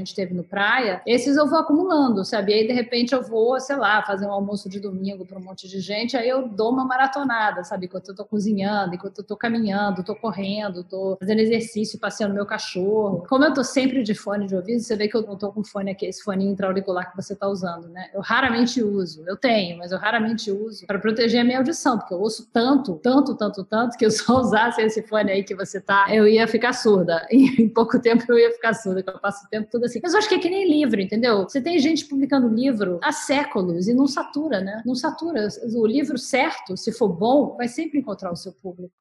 teve 0.03 0.33
no 0.33 0.43
Praia, 0.43 1.01
esses 1.05 1.37
eu 1.37 1.47
vou 1.47 1.59
acumulando, 1.59 2.23
sabe? 2.25 2.51
E 2.51 2.55
aí, 2.55 2.67
de 2.67 2.73
repente, 2.73 3.13
eu 3.13 3.21
vou, 3.21 3.59
sei 3.59 3.75
lá, 3.75 4.03
fazer 4.03 4.25
um 4.25 4.31
almoço 4.31 4.69
de 4.69 4.79
domingo 4.79 5.25
para 5.25 5.37
um 5.37 5.43
monte 5.43 5.67
de 5.67 5.79
gente, 5.79 6.17
aí 6.17 6.27
eu 6.27 6.47
dou 6.47 6.71
uma 6.71 6.85
maratonada, 6.85 7.63
sabe? 7.63 7.85
Enquanto 7.85 8.09
eu 8.09 8.15
tô 8.15 8.25
cozinhando, 8.25 8.95
enquanto 8.95 9.19
eu 9.19 9.23
tô 9.23 9.35
caminhando, 9.35 10.03
tô 10.03 10.15
correndo, 10.15 10.83
tô 10.83 11.17
fazendo 11.19 11.39
exercício, 11.39 11.99
passeando 11.99 12.33
meu 12.33 12.45
cachorro. 12.45 13.25
Como 13.27 13.43
eu 13.43 13.53
tô 13.53 13.63
sempre 13.63 14.03
de 14.03 14.13
fone 14.13 14.47
de 14.47 14.55
ouvido, 14.55 14.79
você 14.81 14.95
vê 14.95 15.07
que 15.07 15.15
eu 15.15 15.21
não 15.21 15.37
tô 15.37 15.51
com 15.51 15.63
fone 15.63 15.91
aqui, 15.91 16.05
esse 16.05 16.23
fone 16.23 16.45
intra-auricular 16.45 17.09
que 17.09 17.15
você 17.15 17.35
tá 17.35 17.47
usando, 17.47 17.87
né? 17.89 18.09
Eu 18.13 18.21
raramente 18.21 18.81
uso. 18.81 19.23
Eu 19.27 19.37
tenho, 19.37 19.77
mas 19.77 19.91
eu 19.91 19.97
raramente 19.97 20.51
uso 20.51 20.85
para 20.85 20.99
proteger 20.99 21.41
a 21.41 21.43
minha 21.43 21.57
audição, 21.57 21.97
porque 21.97 22.13
eu 22.13 22.19
ouço 22.19 22.49
tanto, 22.51 22.95
tanto, 22.95 23.35
tanto, 23.35 23.63
tanto, 23.63 23.97
que 23.97 24.05
eu 24.05 24.11
só 24.11 24.39
usasse 24.41 24.81
esse 24.81 25.01
fone 25.03 25.31
aí 25.31 25.43
que 25.43 25.55
você 25.55 25.79
tá, 25.79 26.07
eu 26.13 26.27
ia 26.27 26.47
ficar 26.47 26.73
surda. 26.73 27.25
Em 27.31 27.69
pouco 27.69 27.99
tempo 27.99 28.23
eu 28.29 28.37
ia 28.37 28.51
ficar 28.51 28.73
surda, 28.73 29.03
que 29.03 29.09
eu 29.09 29.19
passo 29.19 29.45
o 29.45 29.49
tempo 29.49 29.69
todo 29.71 29.85
assim. 29.89 29.99
Mas 30.01 30.13
eu 30.13 30.19
acho 30.19 30.29
que 30.29 30.35
é 30.35 30.39
que 30.39 30.49
nem 30.49 30.69
livro, 30.69 31.01
entendeu? 31.01 31.43
Você 31.43 31.61
tem 31.61 31.77
gente 31.79 32.05
publicando 32.05 32.47
livro 32.47 32.99
há 33.03 33.11
séculos 33.11 33.87
e 33.87 33.93
não 33.93 34.07
satura, 34.07 34.61
né? 34.61 34.81
Não 34.85 34.95
satura. 34.95 35.47
O 35.75 35.85
livro 35.85 36.17
certo, 36.17 36.77
se 36.77 36.91
for 36.91 37.09
bom, 37.09 37.55
vai 37.57 37.67
sempre 37.67 37.99
encontrar 37.99 38.31
o 38.31 38.35
seu 38.35 38.53
público. 38.53 38.93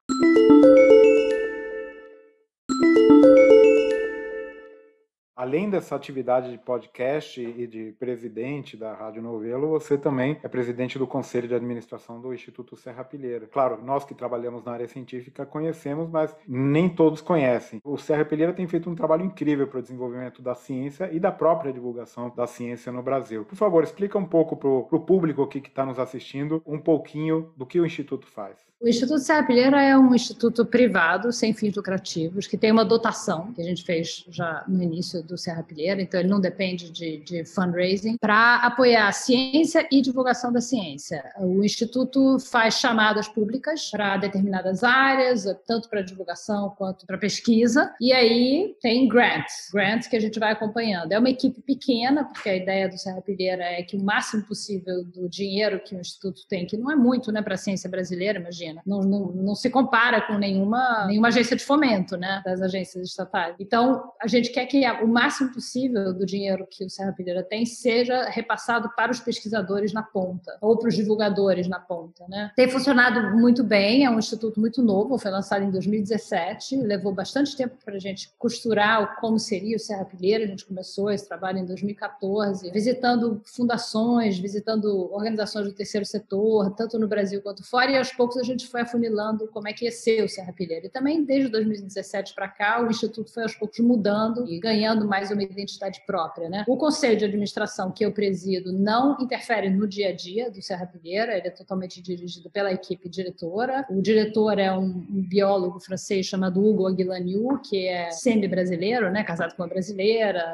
Além 5.39 5.69
dessa 5.69 5.95
atividade 5.95 6.51
de 6.51 6.57
podcast 6.57 7.39
e 7.39 7.65
de 7.65 7.95
presidente 7.97 8.75
da 8.75 8.93
Rádio 8.93 9.21
Novelo, 9.21 9.69
você 9.69 9.97
também 9.97 10.37
é 10.43 10.49
presidente 10.49 10.99
do 10.99 11.07
Conselho 11.07 11.47
de 11.47 11.55
Administração 11.55 12.19
do 12.19 12.33
Instituto 12.33 12.75
Serra 12.75 13.05
Pilheira. 13.05 13.47
Claro, 13.47 13.81
nós 13.81 14.03
que 14.03 14.13
trabalhamos 14.13 14.65
na 14.65 14.73
área 14.73 14.87
científica 14.89 15.45
conhecemos, 15.45 16.09
mas 16.09 16.35
nem 16.45 16.89
todos 16.89 17.21
conhecem. 17.21 17.79
O 17.85 17.97
Serra 17.97 18.25
Pilheira 18.25 18.51
tem 18.51 18.67
feito 18.67 18.89
um 18.89 18.95
trabalho 18.95 19.23
incrível 19.23 19.65
para 19.65 19.79
o 19.79 19.81
desenvolvimento 19.81 20.41
da 20.41 20.55
ciência 20.55 21.09
e 21.09 21.21
da 21.21 21.31
própria 21.31 21.71
divulgação 21.71 22.29
da 22.35 22.45
ciência 22.45 22.91
no 22.91 23.01
Brasil. 23.01 23.45
Por 23.45 23.55
favor, 23.55 23.81
explica 23.81 24.17
um 24.17 24.25
pouco 24.25 24.57
para 24.57 24.67
o 24.67 24.99
público 24.99 25.41
aqui 25.41 25.61
que 25.61 25.69
está 25.69 25.85
nos 25.85 25.99
assistindo 25.99 26.61
um 26.65 26.79
pouquinho 26.79 27.53
do 27.55 27.65
que 27.65 27.79
o 27.79 27.85
Instituto 27.85 28.27
faz. 28.27 28.57
O 28.81 28.87
Instituto 28.87 29.19
Serra 29.19 29.43
Pilheira 29.43 29.81
é 29.81 29.97
um 29.97 30.15
instituto 30.15 30.65
privado, 30.65 31.33
sem 31.33 31.53
fins 31.53 31.75
lucrativos, 31.75 32.47
que 32.47 32.57
tem 32.57 32.71
uma 32.71 32.85
dotação, 32.85 33.51
que 33.51 33.61
a 33.61 33.65
gente 33.65 33.83
fez 33.83 34.25
já 34.29 34.63
no 34.69 34.81
início 34.81 35.21
do 35.29 35.37
Serra 35.37 35.63
Pilheira, 35.63 36.01
então 36.01 36.19
ele 36.19 36.29
não 36.29 36.41
depende 36.41 36.89
de, 36.91 37.17
de 37.17 37.45
fundraising, 37.45 38.17
para 38.19 38.57
apoiar 38.57 39.07
a 39.07 39.11
ciência 39.11 39.87
e 39.91 40.01
divulgação 40.01 40.51
da 40.51 40.59
ciência. 40.59 41.23
O 41.37 41.63
Instituto 41.63 42.39
faz 42.39 42.75
chamadas 42.75 43.27
públicas 43.27 43.89
para 43.91 44.17
determinadas 44.17 44.83
áreas, 44.83 45.45
tanto 45.67 45.89
para 45.89 46.01
divulgação 46.01 46.71
quanto 46.77 47.05
para 47.05 47.17
pesquisa, 47.17 47.93
e 48.01 48.11
aí 48.11 48.75
tem 48.81 49.07
grants, 49.07 49.69
grants 49.71 50.07
que 50.07 50.15
a 50.15 50.19
gente 50.19 50.39
vai 50.39 50.51
acompanhando. 50.51 51.11
É 51.11 51.19
uma 51.19 51.29
equipe 51.29 51.61
pequena, 51.61 52.25
porque 52.25 52.49
a 52.49 52.55
ideia 52.55 52.89
do 52.89 52.97
Serra 52.97 53.21
Pilheira 53.21 53.63
é 53.63 53.83
que 53.83 53.95
o 53.95 54.03
máximo 54.03 54.43
possível 54.43 55.03
do 55.03 55.29
dinheiro 55.29 55.79
que 55.83 55.95
o 55.95 55.99
Instituto 55.99 56.41
tem, 56.47 56.65
que 56.65 56.77
não 56.77 56.91
é 56.91 56.95
muito 56.95 57.31
né, 57.31 57.41
para 57.41 57.53
a 57.53 57.57
ciência 57.57 57.89
brasileira, 57.89 58.39
imagina, 58.39 58.81
não, 58.85 59.01
não, 59.01 59.27
não 59.27 59.55
se 59.55 59.69
compara 59.69 60.21
com 60.21 60.37
nenhuma, 60.37 61.05
nenhuma 61.07 61.27
agência 61.27 61.55
de 61.55 61.63
fomento 61.63 62.17
né, 62.17 62.41
das 62.43 62.61
agências 62.61 63.07
estatais. 63.07 63.55
Então, 63.59 64.11
a 64.21 64.27
gente 64.27 64.51
quer 64.51 64.65
que 64.65 64.79
o 65.03 65.07
máximo 65.19 65.51
possível 65.51 66.13
do 66.13 66.25
dinheiro 66.25 66.65
que 66.69 66.85
o 66.85 66.89
Serra 66.89 67.11
Pilheira 67.11 67.43
tem 67.43 67.65
seja 67.65 68.29
repassado 68.29 68.89
para 68.95 69.11
os 69.11 69.19
pesquisadores 69.19 69.91
na 69.91 70.01
ponta, 70.01 70.57
ou 70.61 70.77
para 70.77 70.87
os 70.87 70.95
divulgadores 70.95 71.67
na 71.67 71.77
ponta. 71.77 72.25
Né? 72.29 72.51
Tem 72.55 72.69
funcionado 72.69 73.35
muito 73.37 73.61
bem, 73.61 74.05
é 74.05 74.09
um 74.09 74.17
instituto 74.17 74.61
muito 74.61 74.81
novo, 74.81 75.17
foi 75.17 75.29
lançado 75.29 75.63
em 75.65 75.71
2017, 75.71 76.77
levou 76.77 77.13
bastante 77.13 77.55
tempo 77.57 77.75
para 77.83 77.95
a 77.95 77.99
gente 77.99 78.31
costurar 78.37 79.19
como 79.19 79.37
seria 79.37 79.75
o 79.75 79.79
Serra 79.79 80.05
Pilheira, 80.05 80.45
a 80.45 80.47
gente 80.47 80.65
começou 80.65 81.11
esse 81.11 81.27
trabalho 81.27 81.57
em 81.57 81.65
2014, 81.65 82.71
visitando 82.71 83.41
fundações, 83.43 84.39
visitando 84.39 85.11
organizações 85.11 85.65
do 85.65 85.73
terceiro 85.73 86.05
setor, 86.05 86.73
tanto 86.75 86.97
no 86.97 87.09
Brasil 87.09 87.41
quanto 87.41 87.61
fora, 87.61 87.91
e 87.91 87.97
aos 87.97 88.13
poucos 88.13 88.37
a 88.37 88.43
gente 88.43 88.67
foi 88.67 88.81
afunilando 88.81 89.47
como 89.47 89.67
é 89.67 89.73
que 89.73 89.83
ia 89.83 89.91
ser 89.91 90.23
o 90.23 90.29
Serra 90.29 90.53
Pilheira. 90.53 90.85
E 90.85 90.89
também, 90.89 91.25
desde 91.25 91.49
2017 91.49 92.33
para 92.33 92.47
cá, 92.47 92.81
o 92.81 92.89
Instituto 92.89 93.33
foi 93.33 93.43
aos 93.43 93.55
poucos 93.55 93.79
mudando 93.79 94.47
e 94.47 94.59
ganhando 94.59 95.08
mais 95.09 95.31
uma 95.31 95.41
identidade 95.41 96.01
própria. 96.05 96.47
Né? 96.47 96.63
O 96.67 96.77
conselho 96.77 97.17
de 97.17 97.25
administração 97.25 97.91
que 97.91 98.05
eu 98.05 98.13
presido 98.13 98.71
não 98.71 99.17
interfere 99.19 99.69
no 99.69 99.87
dia 99.87 100.09
a 100.09 100.15
dia 100.15 100.51
do 100.51 100.61
Serra 100.61 100.85
Pilheira, 100.85 101.35
ele 101.35 101.47
é 101.47 101.51
totalmente 101.51 102.01
dirigido 102.01 102.49
pela 102.49 102.71
equipe 102.71 103.09
diretora. 103.09 103.85
O 103.89 104.01
diretor 104.01 104.59
é 104.59 104.71
um, 104.71 104.89
biólogo 105.09 105.79
francês 105.79 106.27
chamado 106.27 106.63
Hugo 106.63 106.87
Aguilaniu, 106.87 107.59
que 107.59 107.87
é 107.87 108.11
semi-brasileiro, 108.11 109.11
né? 109.11 109.23
casado 109.23 109.55
com 109.55 109.63
uma 109.63 109.69
brasileira, 109.69 110.45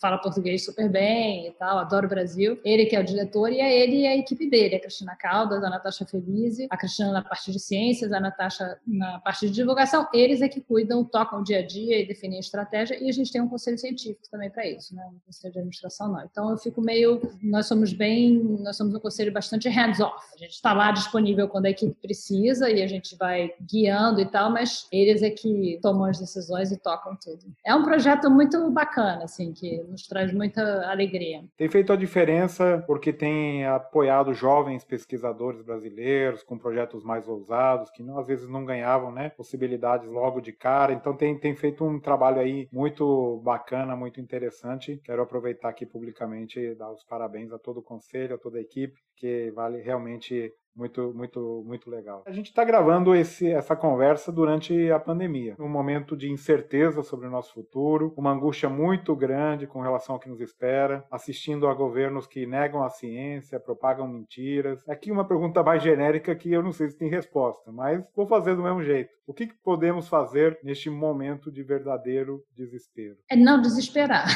fala 0.00 0.18
português 0.18 0.64
super 0.64 0.88
bem 0.88 1.46
e 1.46 1.52
tal, 1.52 1.78
adora 1.78 2.06
o 2.06 2.08
Brasil. 2.08 2.58
Ele 2.64 2.86
que 2.86 2.96
é 2.96 3.00
o 3.00 3.04
diretor 3.04 3.52
e 3.52 3.60
é 3.60 3.78
ele 3.80 4.00
e 4.00 4.06
a 4.06 4.16
equipe 4.16 4.50
dele, 4.50 4.74
a 4.74 4.80
Cristina 4.80 5.14
Caldas, 5.16 5.62
a 5.62 5.70
Natasha 5.70 6.04
Felize, 6.04 6.66
a 6.68 6.76
Cristina 6.76 7.12
na 7.12 7.22
parte 7.22 7.52
de 7.52 7.60
ciências, 7.60 8.12
a 8.12 8.18
Natasha 8.18 8.78
na 8.86 9.20
parte 9.20 9.46
de 9.46 9.52
divulgação. 9.52 10.08
Eles 10.12 10.42
é 10.42 10.48
que 10.48 10.60
cuidam, 10.60 11.04
tocam 11.04 11.40
o 11.40 11.44
dia 11.44 11.60
a 11.60 11.66
dia 11.66 12.00
e 12.00 12.06
definem 12.06 12.38
a 12.38 12.40
estratégia 12.40 13.00
e 13.00 13.08
a 13.08 13.12
gente 13.12 13.30
tem 13.30 13.40
um 13.40 13.48
conselho 13.48 13.78
científico 13.78 13.99
também 14.30 14.50
para 14.50 14.66
isso, 14.66 14.94
né? 14.94 15.04
Um 15.12 15.18
conselho 15.26 15.52
de 15.52 15.58
administração 15.58 16.12
não. 16.12 16.24
Então 16.24 16.50
eu 16.50 16.56
fico 16.56 16.80
meio, 16.80 17.20
nós 17.42 17.66
somos 17.66 17.92
bem, 17.92 18.38
nós 18.60 18.76
somos 18.76 18.94
um 18.94 19.00
conselho 19.00 19.32
bastante 19.32 19.68
hands-off. 19.68 20.24
A 20.34 20.38
gente 20.38 20.52
está 20.52 20.72
lá 20.72 20.90
disponível 20.90 21.48
quando 21.48 21.66
a 21.66 21.70
equipe 21.70 21.94
precisa 22.00 22.70
e 22.70 22.82
a 22.82 22.86
gente 22.86 23.16
vai 23.16 23.52
guiando 23.60 24.20
e 24.20 24.26
tal, 24.26 24.50
mas 24.50 24.86
eles 24.92 25.22
é 25.22 25.30
que 25.30 25.78
tomam 25.82 26.04
as 26.04 26.18
decisões 26.18 26.72
e 26.72 26.78
tocam 26.78 27.16
tudo. 27.16 27.44
É 27.64 27.74
um 27.74 27.82
projeto 27.82 28.30
muito 28.30 28.70
bacana, 28.70 29.24
assim, 29.24 29.52
que 29.52 29.82
nos 29.84 30.06
traz 30.06 30.32
muita 30.32 30.90
alegria. 30.90 31.44
Tem 31.56 31.68
feito 31.68 31.92
a 31.92 31.96
diferença 31.96 32.82
porque 32.86 33.12
tem 33.12 33.66
apoiado 33.66 34.32
jovens 34.34 34.84
pesquisadores 34.84 35.62
brasileiros 35.62 36.42
com 36.42 36.58
projetos 36.58 37.04
mais 37.04 37.28
ousados, 37.28 37.90
que 37.90 38.02
não, 38.02 38.18
às 38.18 38.26
vezes 38.26 38.48
não 38.48 38.64
ganhavam 38.64 39.12
né, 39.12 39.30
possibilidades 39.30 40.08
logo 40.08 40.40
de 40.40 40.52
cara. 40.52 40.92
Então 40.92 41.16
tem, 41.16 41.38
tem 41.38 41.54
feito 41.54 41.84
um 41.84 41.98
trabalho 41.98 42.40
aí 42.40 42.68
muito 42.72 43.40
bacana, 43.44 43.89
muito 43.96 44.20
interessante. 44.20 45.00
Quero 45.04 45.22
aproveitar 45.22 45.68
aqui 45.68 45.86
publicamente 45.86 46.58
e 46.58 46.74
dar 46.74 46.90
os 46.92 47.04
parabéns 47.04 47.52
a 47.52 47.58
todo 47.58 47.78
o 47.78 47.82
conselho, 47.82 48.34
a 48.34 48.38
toda 48.38 48.58
a 48.58 48.60
equipe, 48.60 49.00
que 49.16 49.50
vale 49.50 49.80
realmente 49.80 50.52
muito, 50.74 51.12
muito, 51.14 51.62
muito 51.66 51.90
legal. 51.90 52.22
A 52.26 52.32
gente 52.32 52.46
está 52.46 52.64
gravando 52.64 53.14
esse, 53.14 53.50
essa 53.50 53.76
conversa 53.76 54.32
durante 54.32 54.90
a 54.90 54.98
pandemia, 54.98 55.56
um 55.58 55.68
momento 55.68 56.16
de 56.16 56.30
incerteza 56.30 57.02
sobre 57.02 57.26
o 57.26 57.30
nosso 57.30 57.52
futuro, 57.52 58.14
uma 58.16 58.32
angústia 58.32 58.68
muito 58.68 59.14
grande 59.14 59.66
com 59.66 59.80
relação 59.80 60.14
ao 60.14 60.20
que 60.20 60.28
nos 60.28 60.40
espera, 60.40 61.04
assistindo 61.10 61.66
a 61.66 61.74
governos 61.74 62.26
que 62.26 62.46
negam 62.46 62.82
a 62.82 62.90
ciência, 62.90 63.60
propagam 63.60 64.08
mentiras. 64.08 64.78
Aqui 64.88 65.10
uma 65.10 65.26
pergunta 65.26 65.62
mais 65.62 65.82
genérica 65.82 66.34
que 66.34 66.52
eu 66.52 66.62
não 66.62 66.72
sei 66.72 66.88
se 66.88 66.98
tem 66.98 67.08
resposta, 67.08 67.70
mas 67.72 68.02
vou 68.14 68.26
fazer 68.26 68.56
do 68.56 68.62
mesmo 68.62 68.82
jeito. 68.82 69.20
O 69.30 69.32
que, 69.32 69.46
que 69.46 69.54
podemos 69.62 70.08
fazer 70.08 70.58
neste 70.60 70.90
momento 70.90 71.52
de 71.52 71.62
verdadeiro 71.62 72.42
desespero? 72.52 73.16
É 73.30 73.36
não 73.36 73.60
desesperar. 73.60 74.26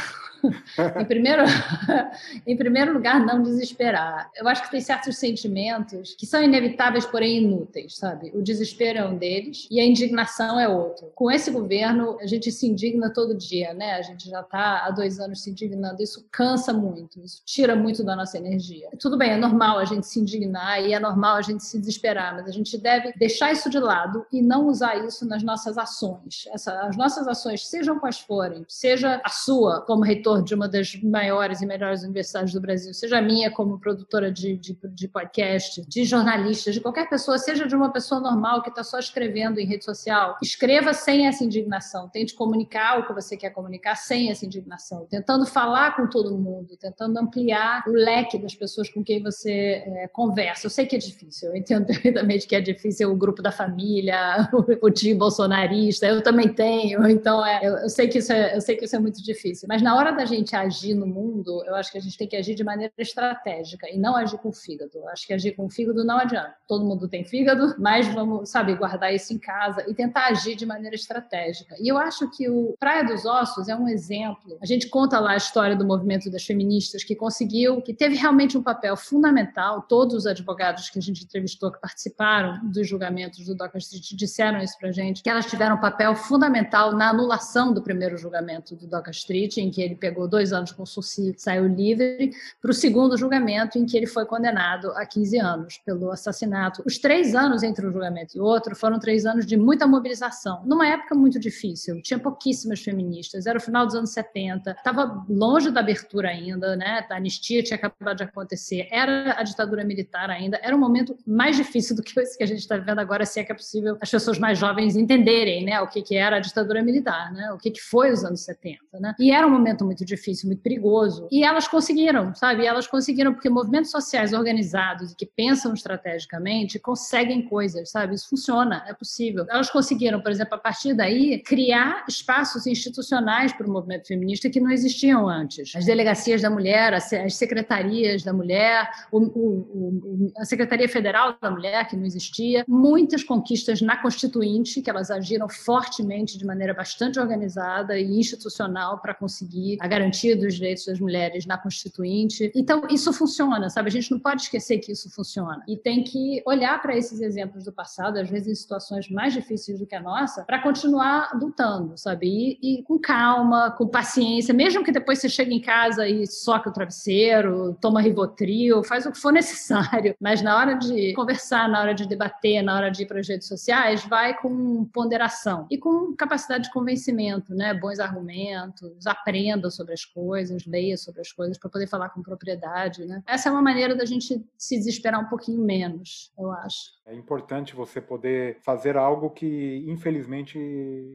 em, 1.01 1.05
primeiro, 1.05 1.43
em 2.47 2.57
primeiro 2.57 2.93
lugar, 2.93 3.19
não 3.19 3.43
desesperar. 3.43 4.31
Eu 4.37 4.47
acho 4.47 4.63
que 4.63 4.71
tem 4.71 4.81
certos 4.81 5.19
sentimentos 5.19 6.15
que 6.15 6.24
que 6.25 6.31
são 6.31 6.43
inevitáveis, 6.43 7.05
porém 7.05 7.37
inúteis, 7.37 7.99
sabe? 7.99 8.33
O 8.35 8.41
desespero 8.41 8.99
é 8.99 9.05
um 9.05 9.19
deles 9.19 9.69
e 9.71 9.79
a 9.79 9.85
indignação 9.85 10.59
é 10.59 10.67
outro. 10.67 11.13
Com 11.15 11.31
esse 11.31 11.51
governo, 11.51 12.17
a 12.19 12.27
gente 12.27 12.51
se 12.51 12.67
indigna 12.67 13.13
todo 13.13 13.37
dia, 13.37 13.75
né? 13.75 13.93
A 13.93 14.01
gente 14.01 14.31
já 14.31 14.41
está 14.41 14.87
há 14.87 14.91
dois 14.91 15.21
anos 15.21 15.43
se 15.43 15.51
indignando. 15.51 16.03
Isso 16.03 16.27
cansa 16.33 16.73
muito, 16.73 17.21
isso 17.21 17.43
tira 17.45 17.77
muito 17.77 18.03
da 18.03 18.17
nossa 18.17 18.39
energia. 18.39 18.89
Tudo 18.99 19.19
bem, 19.19 19.33
é 19.33 19.37
normal 19.37 19.79
a 19.79 19.85
gente 19.85 20.07
se 20.07 20.19
indignar 20.19 20.83
e 20.83 20.95
é 20.95 20.99
normal 20.99 21.37
a 21.37 21.43
gente 21.43 21.63
se 21.63 21.79
desesperar, 21.79 22.35
mas 22.35 22.49
a 22.49 22.53
gente 22.53 22.79
deve 22.79 23.13
deixar 23.19 23.53
isso 23.53 23.69
de 23.69 23.79
lado 23.79 24.25
e 24.33 24.41
não 24.41 24.67
usar 24.67 25.05
isso 25.05 25.29
nas 25.29 25.43
nossas 25.43 25.77
ações. 25.77 26.49
Essa, 26.55 26.87
as 26.87 26.97
nossas 26.97 27.29
ações, 27.29 27.67
sejam 27.67 27.99
quais 27.99 28.19
forem, 28.19 28.65
seja 28.67 29.21
a 29.23 29.29
sua 29.29 29.83
como 29.83 30.03
reitor 30.03 30.43
de 30.43 30.55
uma 30.55 30.69
das 30.69 30.95
maiores 31.03 31.61
e 31.61 31.67
melhores 31.67 32.03
universidades 32.03 32.55
do 32.55 32.63
Brasil, 32.63 32.95
seja 32.95 33.19
a 33.19 33.23
minha 33.23 33.51
como 33.51 33.79
produtora 33.79 34.33
de, 34.33 34.57
de, 34.57 34.79
de 34.83 35.07
podcast, 35.07 35.87
de 35.87 36.14
jornalistas, 36.15 36.75
de 36.75 36.81
qualquer 36.81 37.09
pessoa, 37.09 37.37
seja 37.39 37.67
de 37.67 37.75
uma 37.75 37.91
pessoa 37.91 38.21
normal 38.21 38.63
que 38.63 38.69
está 38.69 38.85
só 38.85 38.99
escrevendo 38.99 39.59
em 39.59 39.67
rede 39.67 39.85
social, 39.85 40.37
escreva 40.41 40.95
sem 40.95 41.27
essa 41.27 41.43
indignação. 41.45 42.09
Tente 42.09 42.35
comunicar 42.35 43.01
o 43.01 43.07
que 43.07 43.13
você 43.13 43.37
quer 43.37 43.51
comunicar 43.51 43.97
sem 43.97 44.31
essa 44.31 44.47
indignação, 44.47 45.07
tentando 45.11 45.45
falar 45.45 45.97
com 45.97 46.07
todo 46.09 46.37
mundo, 46.37 46.77
tentando 46.77 47.19
ampliar 47.19 47.83
o 47.89 47.91
leque 47.91 48.39
das 48.39 48.55
pessoas 48.55 48.89
com 48.89 49.03
quem 49.03 49.23
você 49.23 49.83
é, 49.87 50.09
conversa. 50.09 50.67
Eu 50.67 50.71
sei 50.71 50.87
que 50.87 50.95
é 50.95 50.99
difícil, 50.99 51.49
eu 51.49 51.57
entendo 51.57 51.87
perfeitamente 52.05 52.47
que 52.47 52.55
é 52.55 52.61
difícil 52.61 53.11
o 53.11 53.17
grupo 53.17 53.43
da 53.43 53.51
família, 53.51 54.49
o, 54.55 54.87
o 54.87 54.91
tio 54.91 55.17
bolsonarista, 55.17 56.07
eu 56.07 56.23
também 56.23 56.49
tenho, 56.49 57.07
então 57.09 57.45
é, 57.45 57.61
eu, 57.63 57.77
eu, 57.79 57.89
sei 57.89 58.07
que 58.09 58.19
isso 58.19 58.33
é, 58.33 58.57
eu 58.57 58.61
sei 58.61 58.77
que 58.77 58.85
isso 58.85 58.95
é 58.95 58.99
muito 58.99 59.23
difícil. 59.23 59.67
Mas 59.69 59.83
na 59.83 59.97
hora 59.97 60.13
da 60.13 60.25
gente 60.25 60.55
agir 60.55 60.95
no 60.95 61.07
mundo, 61.07 61.65
eu 61.67 61.75
acho 61.75 61.91
que 61.91 61.99
a 61.99 62.01
gente 62.01 62.17
tem 62.17 62.29
que 62.29 62.37
agir 62.37 62.55
de 62.55 62.63
maneira 62.63 62.93
estratégica 62.99 63.89
e 63.91 63.99
não 63.99 64.15
agir 64.15 64.39
com 64.39 64.51
o 64.51 64.53
fígado. 64.53 64.93
Eu 64.95 65.09
acho 65.09 65.27
que 65.27 65.33
agir 65.33 65.53
com 65.53 65.67
o 65.67 65.71
fígado 65.71 66.04
não 66.05 66.19
adianta. 66.19 66.55
Todo 66.67 66.85
mundo 66.85 67.07
tem 67.07 67.25
fígado, 67.25 67.75
mas 67.79 68.09
vamos, 68.09 68.49
sabe, 68.49 68.75
guardar 68.75 69.15
isso 69.15 69.35
em 69.35 69.39
casa 69.39 69.85
e 69.87 69.95
tentar 69.95 70.29
agir 70.29 70.57
de 70.57 70.65
maneira 70.65 70.97
estratégica. 70.97 71.77
E 71.79 71.89
eu 71.89 71.99
acho 71.99 72.31
que 72.31 72.49
o 72.49 72.75
Praia 72.81 73.05
dos 73.05 73.27
Ossos 73.27 73.69
é 73.69 73.77
um 73.77 73.87
exemplo. 73.87 74.57
A 74.63 74.67
gente 74.67 74.89
conta 74.89 75.21
lá 75.21 75.33
a 75.33 75.37
história 75.37 75.77
do 75.77 75.85
movimento 75.85 76.31
das 76.31 76.45
feministas 76.45 77.05
que 77.05 77.15
conseguiu, 77.15 77.83
que 77.83 77.93
teve 77.93 78.17
realmente 78.17 78.57
um 78.57 78.63
papel 78.63 78.97
fundamental. 78.97 79.83
Todos 79.83 80.15
os 80.15 80.27
advogados 80.27 80.89
que 80.89 80.99
a 80.99 81.03
gente 81.03 81.23
entrevistou 81.23 81.71
que 81.71 81.81
participaram 81.81 82.67
dos 82.71 82.89
julgamentos 82.89 83.45
do 83.45 83.55
Doca 83.55 83.77
Street 83.77 84.13
disseram 84.15 84.61
isso 84.61 84.79
pra 84.79 84.91
gente, 84.91 85.23
que 85.23 85.29
elas 85.29 85.47
tiveram 85.47 85.77
um 85.77 85.81
papel 85.81 86.15
fundamental 86.17 86.93
na 86.93 87.11
anulação 87.11 87.75
do 87.75 87.83
primeiro 87.83 88.17
julgamento 88.17 88.75
do 88.75 88.87
Doca 88.87 89.11
Street, 89.11 89.59
em 89.59 89.71
que 89.71 89.83
ele 89.83 89.97
pegou 89.97 90.27
dois 90.27 90.53
anos 90.53 90.73
com 90.73 90.87
Suci, 90.87 91.35
saiu 91.37 91.67
livre, 91.67 92.31
para 92.61 92.71
o 92.71 92.75
segundo 92.75 93.17
julgamento, 93.17 93.79
em 93.79 93.85
que 93.85 93.97
ele 93.97 94.07
foi 94.07 94.25
condenado 94.25 94.91
a 94.93 95.05
15 95.05 95.39
anos 95.39 95.79
pelo 95.79 95.94
assassinato. 96.11 96.83
Os 96.87 96.99
três 96.99 97.35
anos 97.35 97.63
entre 97.63 97.87
um 97.87 97.93
julgamento 97.93 98.37
e 98.37 98.41
outro 98.41 98.75
foram 98.75 98.99
três 98.99 99.27
anos 99.27 99.47
de 99.47 99.57
muita 99.57 99.87
mobilização, 99.87 100.63
numa 100.65 100.87
época 100.87 101.15
muito 101.15 101.39
difícil. 101.39 102.01
Tinha 102.03 102.19
pouquíssimas 102.19 102.81
feministas, 102.81 103.47
era 103.47 103.59
o 103.59 103.61
final 103.61 103.87
dos 103.87 103.95
anos 103.95 104.11
70, 104.11 104.73
estava 104.73 105.25
longe 105.29 105.71
da 105.71 105.81
abertura 105.81 106.29
ainda, 106.29 106.77
né? 106.77 107.07
A 107.09 107.17
anistia 107.17 107.63
tinha 107.63 107.77
acabado 107.77 108.17
de 108.17 108.25
acontecer, 108.25 108.89
era 108.91 109.39
a 109.39 109.43
ditadura 109.43 109.85
militar 109.85 110.31
ainda, 110.31 110.59
era 110.63 110.75
um 110.75 110.79
momento 110.79 111.17
mais 111.27 111.57
difícil 111.57 111.97
do 111.97 112.03
que 112.03 112.19
esse 112.21 112.37
que 112.37 112.45
a 112.45 112.47
gente 112.47 112.61
está 112.61 112.77
vivendo 112.77 112.99
agora, 112.99 113.25
se 113.25 113.41
é 113.41 113.45
que 113.45 113.53
é 113.53 113.55
possível 113.55 113.97
as 114.01 114.11
pessoas 114.11 114.39
mais 114.39 114.59
jovens 114.59 114.97
entenderem, 114.97 115.65
né? 115.65 115.81
O 115.81 115.87
que, 115.87 116.03
que 116.03 116.17
era 116.17 116.37
a 116.37 116.41
ditadura 116.41 116.83
militar, 116.83 117.33
né? 117.33 117.53
O 117.53 117.59
que, 117.59 117.71
que 117.71 117.81
foi 117.81 118.13
os 118.13 118.25
anos 118.25 118.41
70, 118.41 118.79
né? 119.01 119.15
E 119.19 119.31
era 119.31 119.47
um 119.47 119.51
momento 119.51 119.85
muito 119.85 120.05
difícil, 120.05 120.49
muito 120.49 120.63
perigoso. 120.63 121.29
E 121.31 121.45
elas 121.45 121.69
conseguiram, 121.69 122.35
sabe? 122.35 122.63
E 122.63 122.67
elas 122.67 122.87
conseguiram 122.87 123.33
porque 123.33 123.49
movimentos 123.49 123.91
sociais 123.91 124.33
organizados 124.33 125.13
e 125.13 125.17
que 125.17 125.27
pensam 125.27 125.73
estrategicamente 125.85 126.79
conseguem 126.79 127.43
coisas, 127.43 127.91
sabe? 127.91 128.15
Isso 128.15 128.29
funciona, 128.29 128.85
é 128.89 128.95
possível. 128.95 129.47
Elas 129.49 129.71
conseguiram, 129.71 130.21
por 130.21 130.31
exemplo, 130.31 130.55
a 130.55 130.59
partir 130.59 130.95
daí, 130.95 131.39
criar 131.41 132.05
espaços 132.09 132.67
institucionais 132.67 133.53
para 133.53 133.67
o 133.67 133.71
movimento 133.71 134.09
feminista 134.09 134.49
que 134.49 134.61
não 134.61 134.71
existiam 134.71 135.29
antes. 135.29 135.75
As 135.77 135.85
delegacias 135.85 136.41
da 136.41 136.51
mulher, 136.51 136.95
as 136.95 137.35
secretarias 137.35 138.23
da 138.23 138.33
mulher, 138.33 138.89
o, 139.13 139.19
o, 139.19 139.49
o, 139.61 140.33
a 140.39 140.45
Secretaria 140.45 140.89
Federal 140.89 141.37
da 141.41 141.51
Mulher, 141.51 141.87
que 141.89 141.97
não 141.97 142.05
existia, 142.05 142.65
muitas 142.67 143.23
conquistas 143.23 143.81
na 143.81 143.97
Constituinte, 143.97 144.81
que 144.81 144.89
elas 144.91 145.11
agiram 145.11 145.49
fortemente, 145.49 146.39
de 146.39 146.45
maneira 146.45 146.73
bastante 146.73 147.19
organizada 147.21 147.99
e 147.99 148.19
institucional, 148.19 148.99
para 149.01 149.15
conseguir 149.15 149.77
a 149.81 149.87
garantia 149.87 150.37
dos 150.37 150.55
direitos 150.55 150.87
das 150.87 150.99
mulheres 150.99 151.47
na 151.47 151.59
Constituinte. 151.59 152.51
Então, 152.55 152.87
isso 152.91 153.13
funciona, 153.13 153.69
sabe? 153.69 153.89
A 153.89 153.93
gente 153.93 154.11
não 154.11 154.19
pode 154.19 154.43
esquecer 154.43 154.79
que 154.79 154.93
isso 154.93 155.11
funciona. 155.11 155.63
E 155.69 155.74
tem 155.77 156.03
que 156.03 156.43
olhar 156.47 156.81
para 156.81 156.97
esses 156.97 157.21
exemplos 157.21 157.65
do 157.65 157.73
passado, 157.73 158.19
às 158.19 158.29
vezes 158.29 158.49
em 158.49 158.55
situações 158.55 159.09
mais 159.09 159.33
difíceis 159.33 159.79
do 159.79 159.87
que 159.87 159.95
a 159.95 160.01
nossa, 160.01 160.45
para 160.45 160.63
continuar 160.63 161.31
lutando, 161.35 161.97
sabe? 161.97 162.27
E, 162.27 162.59
e, 162.79 162.83
com 162.83 162.99
calma, 162.99 163.71
com 163.71 163.87
paciência, 163.87 164.55
mesmo 164.55 164.85
que 164.85 164.93
depois 164.93 165.19
você 165.19 165.29
chegue 165.29 165.55
em 165.55 165.61
casa 165.61 166.09
e 166.09 166.27
soque 166.27 166.69
o 166.69 166.73
travesseiro, 166.73 167.77
toma 167.81 168.01
Rivotril, 168.01 168.83
faz 168.85 169.07
o 169.07 169.13
que 169.13 169.19
for 169.19 169.33
necessário, 169.33 170.15
mas 170.21 170.43
na 170.43 170.57
hora 170.57 170.75
de 170.75 171.13
conversar, 171.15 171.69
na 171.69 171.81
hora 171.81 171.95
de 171.95 172.07
debater, 172.07 172.63
na 172.63 172.77
hora 172.77 172.91
de 172.91 173.03
ir 173.03 173.07
para 173.07 173.21
as 173.21 173.29
redes 173.29 173.49
sociais, 173.49 174.05
vai 174.05 174.37
com 174.37 174.85
ponderação 174.87 175.67
e 175.71 175.79
com 175.79 176.15
capacidade 176.15 176.65
de 176.65 176.73
convencimento, 176.73 177.55
né? 177.55 177.75
Bons 177.75 177.99
argumentos, 177.99 179.07
aprenda 179.07 179.71
sobre 179.71 179.95
as 179.95 180.05
coisas, 180.05 180.67
leia 180.67 180.97
sobre 180.97 181.21
as 181.21 181.33
coisas 181.33 181.59
para 181.59 181.71
poder 181.71 181.87
falar 181.87 182.11
com 182.11 182.23
propriedade, 182.23 183.05
né? 183.05 183.23
Essa 183.27 183.49
é 183.49 183.53
uma 183.53 183.63
maneira 183.63 183.95
da 183.95 184.05
gente 184.05 184.45
se 184.57 184.77
desesperar 184.77 185.21
um 185.21 185.27
pouquinho 185.27 185.64
menos, 185.65 186.33
eu 186.39 186.53
acho. 186.53 186.93
É 187.07 187.15
importante 187.15 187.75
você 187.75 188.01
poder 188.01 188.59
fazer 188.61 188.97
algo 188.97 189.31
que, 189.31 189.85
infelizmente, 189.87 190.59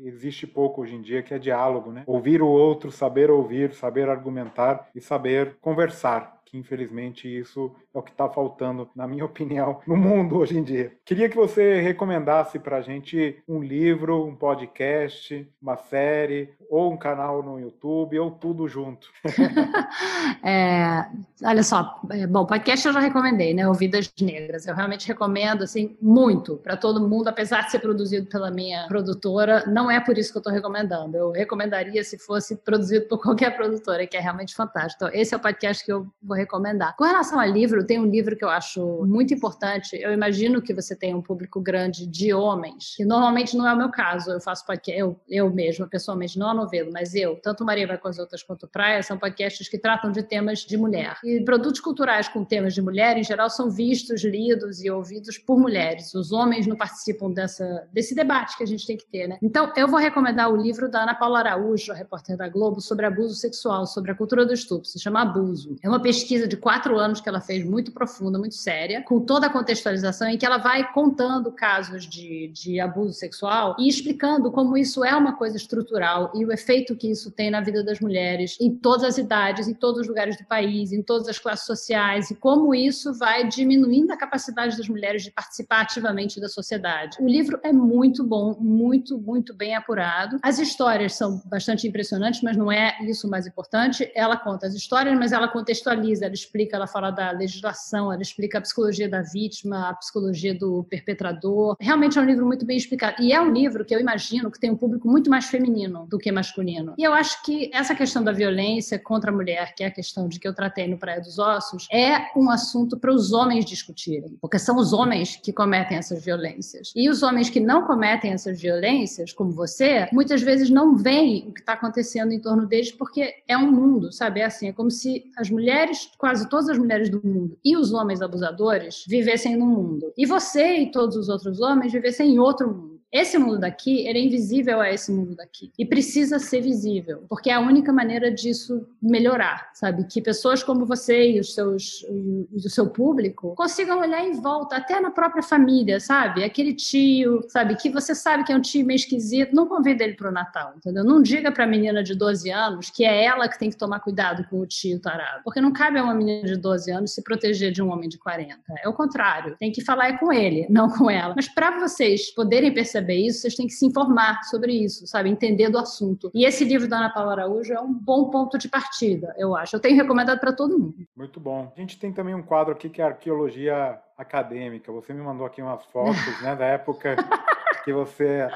existe 0.03 0.45
pouco 0.47 0.81
hoje 0.81 0.95
em 0.95 1.01
dia, 1.01 1.23
que 1.23 1.33
é 1.33 1.39
diálogo, 1.39 1.91
né? 1.91 2.03
Ouvir 2.05 2.41
o 2.41 2.47
outro, 2.47 2.91
saber 2.91 3.29
ouvir, 3.29 3.73
saber 3.73 4.09
argumentar 4.09 4.89
e 4.95 5.01
saber 5.01 5.57
conversar 5.61 6.38
que 6.49 6.57
infelizmente 6.57 7.27
isso 7.27 7.71
é 7.93 7.99
o 7.99 8.01
que 8.01 8.11
está 8.11 8.27
faltando, 8.27 8.89
na 8.95 9.07
minha 9.07 9.23
opinião, 9.25 9.79
no 9.85 9.95
mundo 9.95 10.37
hoje 10.37 10.57
em 10.57 10.63
dia. 10.63 10.91
Queria 11.05 11.29
que 11.29 11.35
você 11.35 11.79
recomendasse 11.79 12.59
para 12.59 12.77
a 12.77 12.81
gente 12.81 13.41
um 13.47 13.61
livro, 13.61 14.25
um 14.25 14.35
podcast, 14.35 15.47
uma 15.61 15.77
série, 15.77 16.53
ou 16.69 16.91
um 16.91 16.97
canal 16.97 17.41
no 17.43 17.59
YouTube, 17.59 18.19
ou 18.19 18.31
tudo 18.31 18.67
junto. 18.67 19.07
é, 20.43 21.05
olha 21.43 21.63
só, 21.63 21.99
é, 22.11 22.27
bom, 22.27 22.45
podcast 22.45 22.87
eu 22.87 22.93
já 22.93 22.99
recomendei, 22.99 23.53
né? 23.53 23.67
Ouvidas 23.67 24.11
Negras. 24.21 24.67
Eu 24.67 24.75
realmente 24.75 25.07
recomendo, 25.07 25.63
assim, 25.63 25.97
muito 26.01 26.57
para 26.57 26.77
todo 26.77 27.07
mundo, 27.07 27.27
apesar 27.27 27.65
de 27.65 27.71
ser 27.71 27.79
produzido 27.79 28.27
pela 28.27 28.51
minha 28.51 28.87
produtora, 28.87 29.65
não 29.67 29.89
é 29.89 29.99
por 29.99 30.17
isso 30.17 30.31
que 30.31 30.37
eu 30.37 30.41
estou 30.41 30.53
recomendando. 30.53 31.17
Eu 31.17 31.31
recomendaria 31.31 32.03
se 32.03 32.17
fosse 32.17 32.55
produzido 32.55 33.07
por 33.07 33.19
qualquer 33.21 33.55
produtora, 33.55 34.05
que 34.05 34.17
é 34.17 34.19
realmente 34.19 34.55
fantástico. 34.55 35.05
Então, 35.05 35.19
esse 35.19 35.33
é 35.33 35.37
o 35.37 35.39
podcast 35.39 35.83
que 35.83 35.91
eu 35.91 36.07
vou 36.21 36.38
recomendar. 36.39 36.95
Com 36.95 37.03
relação 37.03 37.39
a 37.39 37.45
livro, 37.45 37.85
tem 37.85 37.99
um 37.99 38.05
livro 38.05 38.35
que 38.35 38.43
eu 38.43 38.49
acho 38.49 39.05
muito 39.05 39.33
importante. 39.33 39.95
Eu 39.95 40.11
imagino 40.11 40.61
que 40.61 40.73
você 40.73 40.95
tem 40.95 41.13
um 41.13 41.21
público 41.21 41.61
grande 41.61 42.07
de 42.07 42.33
homens, 42.33 42.95
e 42.99 43.05
normalmente 43.05 43.55
não 43.55 43.67
é 43.67 43.73
o 43.73 43.77
meu 43.77 43.89
caso. 43.89 44.31
Eu 44.31 44.41
faço 44.41 44.65
podcast, 44.65 44.99
eu, 44.99 45.19
eu 45.27 45.49
mesma, 45.49 45.87
pessoalmente, 45.87 46.37
não 46.37 46.49
a 46.49 46.53
novelo, 46.53 46.91
mas 46.91 47.13
eu, 47.13 47.35
tanto 47.41 47.65
Maria 47.65 47.87
vai 47.87 47.97
com 47.97 48.07
as 48.07 48.19
outras 48.19 48.43
quanto 48.43 48.67
Praia, 48.67 49.03
são 49.03 49.17
podcasts 49.17 49.67
que 49.67 49.77
tratam 49.77 50.11
de 50.11 50.23
temas 50.23 50.59
de 50.59 50.77
mulher. 50.77 51.17
E 51.23 51.41
produtos 51.43 51.79
culturais 51.79 52.27
com 52.27 52.43
temas 52.43 52.73
de 52.73 52.81
mulher, 52.81 53.17
em 53.17 53.23
geral, 53.23 53.49
são 53.49 53.69
vistos, 53.69 54.23
lidos 54.23 54.83
e 54.83 54.89
ouvidos 54.89 55.37
por 55.37 55.59
mulheres. 55.59 56.13
Os 56.13 56.31
homens 56.31 56.65
não 56.67 56.75
participam 56.75 57.31
dessa, 57.31 57.87
desse 57.91 58.15
debate 58.15 58.57
que 58.57 58.63
a 58.63 58.67
gente 58.67 58.85
tem 58.85 58.97
que 58.97 59.05
ter, 59.05 59.27
né? 59.27 59.37
Então, 59.41 59.71
eu 59.75 59.87
vou 59.87 59.99
recomendar 59.99 60.51
o 60.51 60.55
livro 60.55 60.89
da 60.89 61.03
Ana 61.03 61.15
Paula 61.15 61.39
Araújo, 61.39 61.93
repórter 61.93 62.37
da 62.37 62.47
Globo, 62.47 62.79
sobre 62.81 63.05
abuso 63.05 63.35
sexual, 63.35 63.85
sobre 63.85 64.11
a 64.11 64.15
cultura 64.15 64.45
do 64.45 64.53
estupro. 64.53 64.87
Se 64.87 64.99
chama 64.99 65.21
Abuso. 65.21 65.75
É 65.83 65.89
uma 65.89 66.01
pesquisa 66.01 66.28
pesquisa 66.29 66.47
de 66.47 66.57
quatro 66.57 66.99
anos 66.99 67.19
que 67.19 67.27
ela 67.27 67.41
fez, 67.41 67.65
muito 67.65 67.91
profunda, 67.91 68.37
muito 68.37 68.53
séria, 68.53 69.01
com 69.01 69.19
toda 69.19 69.47
a 69.47 69.49
contextualização, 69.49 70.29
em 70.29 70.37
que 70.37 70.45
ela 70.45 70.59
vai 70.59 70.91
contando 70.93 71.51
casos 71.51 72.07
de, 72.07 72.49
de 72.49 72.79
abuso 72.79 73.13
sexual 73.13 73.75
e 73.79 73.87
explicando 73.87 74.51
como 74.51 74.77
isso 74.77 75.03
é 75.03 75.15
uma 75.15 75.35
coisa 75.35 75.57
estrutural 75.57 76.31
e 76.35 76.45
o 76.45 76.51
efeito 76.51 76.95
que 76.95 77.09
isso 77.09 77.31
tem 77.31 77.49
na 77.49 77.61
vida 77.61 77.83
das 77.83 77.99
mulheres, 77.99 78.55
em 78.61 78.75
todas 78.75 79.03
as 79.03 79.17
idades, 79.17 79.67
em 79.67 79.73
todos 79.73 80.01
os 80.01 80.07
lugares 80.07 80.37
do 80.37 80.45
país, 80.45 80.91
em 80.91 81.01
todas 81.01 81.27
as 81.27 81.39
classes 81.39 81.65
sociais, 81.65 82.29
e 82.29 82.35
como 82.35 82.75
isso 82.75 83.11
vai 83.15 83.47
diminuindo 83.47 84.11
a 84.11 84.17
capacidade 84.17 84.77
das 84.77 84.87
mulheres 84.87 85.23
de 85.23 85.31
participar 85.31 85.81
ativamente 85.81 86.39
da 86.39 86.47
sociedade. 86.47 87.17
O 87.19 87.27
livro 87.27 87.59
é 87.63 87.73
muito 87.73 88.23
bom, 88.23 88.55
muito, 88.59 89.17
muito 89.17 89.51
bem 89.55 89.75
apurado. 89.75 90.37
As 90.43 90.59
histórias 90.59 91.15
são 91.15 91.41
bastante 91.45 91.87
impressionantes, 91.87 92.41
mas 92.43 92.55
não 92.55 92.71
é 92.71 92.97
isso 93.01 93.25
o 93.25 93.29
mais 93.31 93.47
importante. 93.47 94.11
Ela 94.13 94.37
conta 94.37 94.67
as 94.67 94.75
histórias, 94.75 95.17
mas 95.17 95.31
ela 95.31 95.47
contextualiza 95.47 96.18
ela 96.21 96.33
explica, 96.33 96.75
ela 96.75 96.87
fala 96.87 97.11
da 97.11 97.31
legislação, 97.31 98.11
ela 98.11 98.21
explica 98.21 98.57
a 98.57 98.61
psicologia 98.61 99.09
da 99.09 99.21
vítima, 99.21 99.89
a 99.89 99.93
psicologia 99.93 100.53
do 100.53 100.83
perpetrador. 100.83 101.75
Realmente 101.79 102.17
é 102.17 102.21
um 102.21 102.25
livro 102.25 102.45
muito 102.45 102.65
bem 102.65 102.77
explicado. 102.77 103.21
E 103.21 103.33
é 103.33 103.41
um 103.41 103.51
livro 103.51 103.85
que 103.85 103.93
eu 103.93 103.99
imagino 103.99 104.51
que 104.51 104.59
tem 104.59 104.71
um 104.71 104.75
público 104.75 105.07
muito 105.07 105.29
mais 105.29 105.45
feminino 105.45 106.07
do 106.09 106.17
que 106.17 106.31
masculino. 106.31 106.93
E 106.97 107.03
eu 107.03 107.13
acho 107.13 107.43
que 107.43 107.69
essa 107.73 107.95
questão 107.95 108.23
da 108.23 108.31
violência 108.31 108.99
contra 108.99 109.31
a 109.31 109.33
mulher, 109.33 109.73
que 109.75 109.83
é 109.83 109.87
a 109.87 109.91
questão 109.91 110.27
de 110.27 110.39
que 110.39 110.47
eu 110.47 110.53
tratei 110.53 110.87
no 110.87 110.97
Praia 110.97 111.21
dos 111.21 111.39
Ossos, 111.39 111.87
é 111.91 112.29
um 112.35 112.49
assunto 112.49 112.97
para 112.97 113.11
os 113.11 113.31
homens 113.31 113.65
discutirem, 113.65 114.37
porque 114.41 114.59
são 114.59 114.77
os 114.77 114.93
homens 114.93 115.35
que 115.35 115.53
cometem 115.53 115.97
essas 115.97 116.23
violências. 116.23 116.91
E 116.95 117.09
os 117.09 117.23
homens 117.23 117.49
que 117.49 117.59
não 117.59 117.85
cometem 117.85 118.31
essas 118.31 118.61
violências, 118.61 119.31
como 119.33 119.51
você, 119.51 120.07
muitas 120.11 120.41
vezes 120.41 120.69
não 120.69 120.95
veem 120.95 121.47
o 121.47 121.53
que 121.53 121.61
está 121.61 121.73
acontecendo 121.73 122.31
em 122.31 122.39
torno 122.39 122.65
deles, 122.65 122.91
porque 122.91 123.35
é 123.47 123.57
um 123.57 123.71
mundo, 123.71 124.11
sabe? 124.11 124.41
É 124.41 124.45
assim, 124.45 124.69
é 124.69 124.73
como 124.73 124.91
se 124.91 125.31
as 125.37 125.49
mulheres, 125.49 126.08
quase 126.17 126.49
todas 126.49 126.69
as 126.69 126.77
mulheres 126.77 127.09
do 127.09 127.21
mundo 127.25 127.57
e 127.63 127.77
os 127.77 127.93
homens 127.93 128.21
abusadores 128.21 129.03
vivessem 129.07 129.55
num 129.55 129.67
mundo. 129.67 130.13
E 130.17 130.25
você 130.25 130.77
e 130.79 130.91
todos 130.91 131.15
os 131.15 131.29
outros 131.29 131.61
homens 131.61 131.93
vivessem 131.93 132.33
em 132.33 132.39
outro 132.39 132.67
mundo. 132.67 132.98
Esse 133.11 133.39
mundo 133.39 133.59
daqui, 133.59 134.07
ele 134.07 134.19
é 134.19 134.21
invisível 134.21 134.79
a 134.79 134.91
esse 134.91 135.11
mundo 135.11 135.35
daqui. 135.35 135.71
E 135.77 135.85
precisa 135.85 136.37
ser 136.37 136.61
visível, 136.61 137.23
porque 137.27 137.49
é 137.49 137.53
a 137.53 137.59
única 137.59 137.91
maneira 137.91 138.31
disso 138.31 138.87
melhorar, 139.01 139.71
sabe? 139.73 140.03
Que 140.03 140.21
pessoas 140.21 140.61
como 140.61 140.85
você 140.85 141.31
e 141.31 141.39
os 141.39 141.55
seus, 141.55 142.05
o 142.53 142.69
seu 142.69 142.87
público 142.87 143.55
consigam 143.55 143.99
olhar 143.99 144.23
em 144.23 144.33
volta, 144.33 144.75
até 144.75 144.99
na 144.99 145.09
própria 145.09 145.41
família, 145.41 145.99
sabe? 145.99 146.43
Aquele 146.43 146.73
tio, 146.73 147.43
sabe? 147.47 147.75
Que 147.75 147.89
você 147.89 148.13
sabe 148.13 148.43
que 148.43 148.53
é 148.53 148.55
um 148.55 148.61
tio 148.61 148.85
meio 148.85 148.97
esquisito, 148.97 149.55
não 149.55 149.67
convida 149.67 150.03
ele 150.03 150.13
pro 150.13 150.31
Natal, 150.31 150.73
entendeu? 150.77 151.03
Não 151.03 151.19
diga 151.19 151.51
pra 151.51 151.65
menina 151.65 152.03
de 152.03 152.13
12 152.13 152.51
anos 152.51 152.91
que 152.91 153.03
é 153.03 153.25
ela 153.25 153.49
que 153.49 153.57
tem 153.57 153.71
que 153.71 153.77
tomar 153.77 154.01
cuidado 154.01 154.45
com 154.49 154.59
o 154.59 154.67
tio 154.67 154.99
tarado. 154.99 155.41
Porque 155.43 155.59
não 155.59 155.73
cabe 155.73 155.97
a 155.97 156.03
uma 156.03 156.13
menina 156.13 156.47
de 156.47 156.55
12 156.55 156.91
anos 156.91 157.13
se 157.13 157.23
proteger 157.23 157.71
de 157.71 157.81
um 157.81 157.91
homem 157.91 158.07
de 158.07 158.19
40. 158.19 158.55
É 158.83 158.87
o 158.87 158.93
contrário. 158.93 159.55
Tem 159.59 159.71
que 159.71 159.83
falar 159.83 160.09
é 160.09 160.17
com 160.17 160.31
ele, 160.31 160.67
não 160.69 160.89
com 160.89 161.09
ela. 161.09 161.33
Mas 161.35 161.47
para 161.47 161.79
vocês 161.79 162.31
poderem 162.31 162.71
perceber 162.71 162.98
perceber 162.99 163.15
isso, 163.15 163.41
vocês 163.41 163.55
têm 163.55 163.67
que 163.67 163.73
se 163.73 163.85
informar 163.85 164.43
sobre 164.43 164.73
isso, 164.73 165.07
sabe? 165.07 165.29
Entender 165.29 165.69
do 165.69 165.77
assunto. 165.77 166.29
E 166.33 166.45
esse 166.45 166.63
livro 166.63 166.87
da 166.87 166.97
Ana 166.97 167.09
Paula 167.09 167.31
Araújo 167.33 167.73
é 167.73 167.79
um 167.79 167.93
bom 167.93 168.29
ponto 168.29 168.57
de 168.57 168.67
partida, 168.67 169.33
eu 169.37 169.55
acho. 169.55 169.75
Eu 169.75 169.79
tenho 169.79 169.95
recomendado 169.95 170.39
para 170.39 170.53
todo 170.53 170.77
mundo. 170.77 170.95
Muito 171.15 171.39
bom. 171.39 171.71
A 171.75 171.79
gente 171.79 171.99
tem 171.99 172.11
também 172.11 172.35
um 172.35 172.43
quadro 172.43 172.73
aqui 172.73 172.89
que 172.89 173.01
é 173.01 173.05
arqueologia 173.05 173.99
acadêmica. 174.17 174.91
Você 174.91 175.13
me 175.13 175.21
mandou 175.21 175.45
aqui 175.45 175.61
umas 175.61 175.83
fotos, 175.85 176.41
né, 176.41 176.55
da 176.55 176.65
época 176.65 177.15
que 177.83 177.93
você 177.93 178.47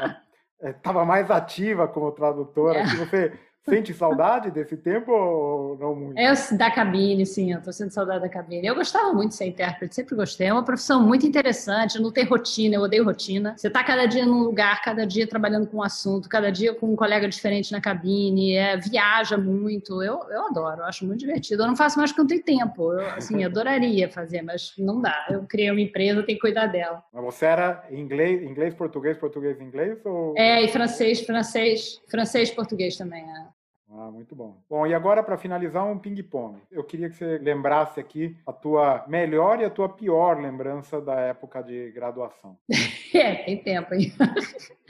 estava 0.62 1.02
eh, 1.02 1.06
mais 1.06 1.32
ativa 1.32 1.88
como 1.88 2.12
tradutora, 2.12 2.84
que 2.84 2.98
você 2.98 3.34
Sente 3.65 3.93
saudade 3.93 4.52
desse 4.52 4.76
tempo 4.76 5.10
ou 5.10 5.78
não 5.78 5.95
muito? 5.95 6.19
Eu, 6.19 6.34
da 6.58 6.69
cabine, 6.69 7.26
sim, 7.26 7.54
eu 7.54 7.62
tô 7.62 7.71
sentindo 7.71 7.93
saudade 7.93 8.21
da 8.21 8.30
cabine. 8.30 8.67
Eu 8.67 8.76
gostava 8.76 9.13
muito 9.13 9.30
de 9.30 9.36
ser 9.36 9.45
intérprete, 9.45 9.95
sempre 9.95 10.15
gostei. 10.15 10.47
É 10.47 10.54
uma 10.54 10.65
profissão 10.65 11.02
muito 11.02 11.26
interessante, 11.26 12.02
não 12.02 12.12
tem 12.12 12.26
rotina, 12.26 12.76
eu 12.76 12.82
odeio 12.82 13.06
rotina. 13.06 13.56
Você 13.58 13.69
tá 13.69 13.82
cada 13.82 14.06
dia 14.06 14.26
num 14.26 14.43
lugar, 14.43 14.82
cada 14.82 15.08
dia 15.08 15.26
trabalhando 15.26 15.67
com 15.67 15.78
um 15.78 15.84
assunto, 15.84 16.28
cada 16.28 16.52
dia 16.52 16.76
com 16.76 16.91
um 16.91 16.95
colega 16.95 17.28
diferente 17.30 17.71
na 17.71 17.80
cabine, 17.80 18.54
é, 18.54 18.76
viaja 18.76 19.38
muito. 19.38 20.04
Eu, 20.04 20.19
eu 20.30 20.47
adoro, 20.47 20.82
eu 20.82 20.86
acho 20.86 21.06
muito 21.06 21.21
divertido. 21.21 21.63
Eu 21.63 21.67
não 21.67 21.76
faço 21.78 21.97
mais 21.97 22.12
porque 22.12 22.21
não 22.21 22.28
tenho 22.28 22.43
tempo. 22.43 22.91
Eu, 22.91 23.08
assim, 23.12 23.43
adoraria 23.45 24.10
fazer, 24.10 24.41
mas 24.41 24.73
não 24.78 24.99
dá. 24.99 25.26
Eu 25.30 25.43
criei 25.43 25.71
uma 25.71 25.80
empresa, 25.80 26.21
tenho 26.23 26.38
que 26.38 26.41
cuidar 26.41 26.67
dela. 26.67 27.02
Mas 27.13 27.23
você 27.23 27.45
era 27.45 27.86
inglês, 27.89 28.43
inglês, 28.43 28.73
português, 28.73 29.17
português, 29.17 29.58
inglês? 29.62 29.97
Ou... 30.04 30.34
É, 30.38 30.62
e 30.63 30.67
francês, 30.67 31.21
francês, 31.21 32.02
francês, 32.10 32.52
português 32.52 32.97
também, 32.97 33.23
é. 33.23 33.53
Ah, 33.96 34.10
muito 34.10 34.36
bom. 34.36 34.58
Bom, 34.68 34.88
e 34.88 34.94
agora 34.94 35.22
para 35.22 35.38
finalizar 35.38 35.86
um 35.86 36.00
ping-pong. 36.00 36.60
Eu 36.72 36.84
queria 36.84 37.10
que 37.10 37.16
você 37.16 37.38
lembrasse 37.38 38.00
aqui 38.00 38.36
a 38.46 38.52
tua 38.52 39.06
melhor 39.08 39.62
e 39.62 39.66
a 39.66 39.70
tua 39.70 39.88
pior 39.88 40.42
lembrança 40.42 41.00
da 41.00 41.20
época 41.20 41.62
de 41.62 41.92
graduação. 41.92 42.58
é, 43.14 43.36
tem 43.36 43.62
tempo, 43.62 43.94
hein? 43.94 44.12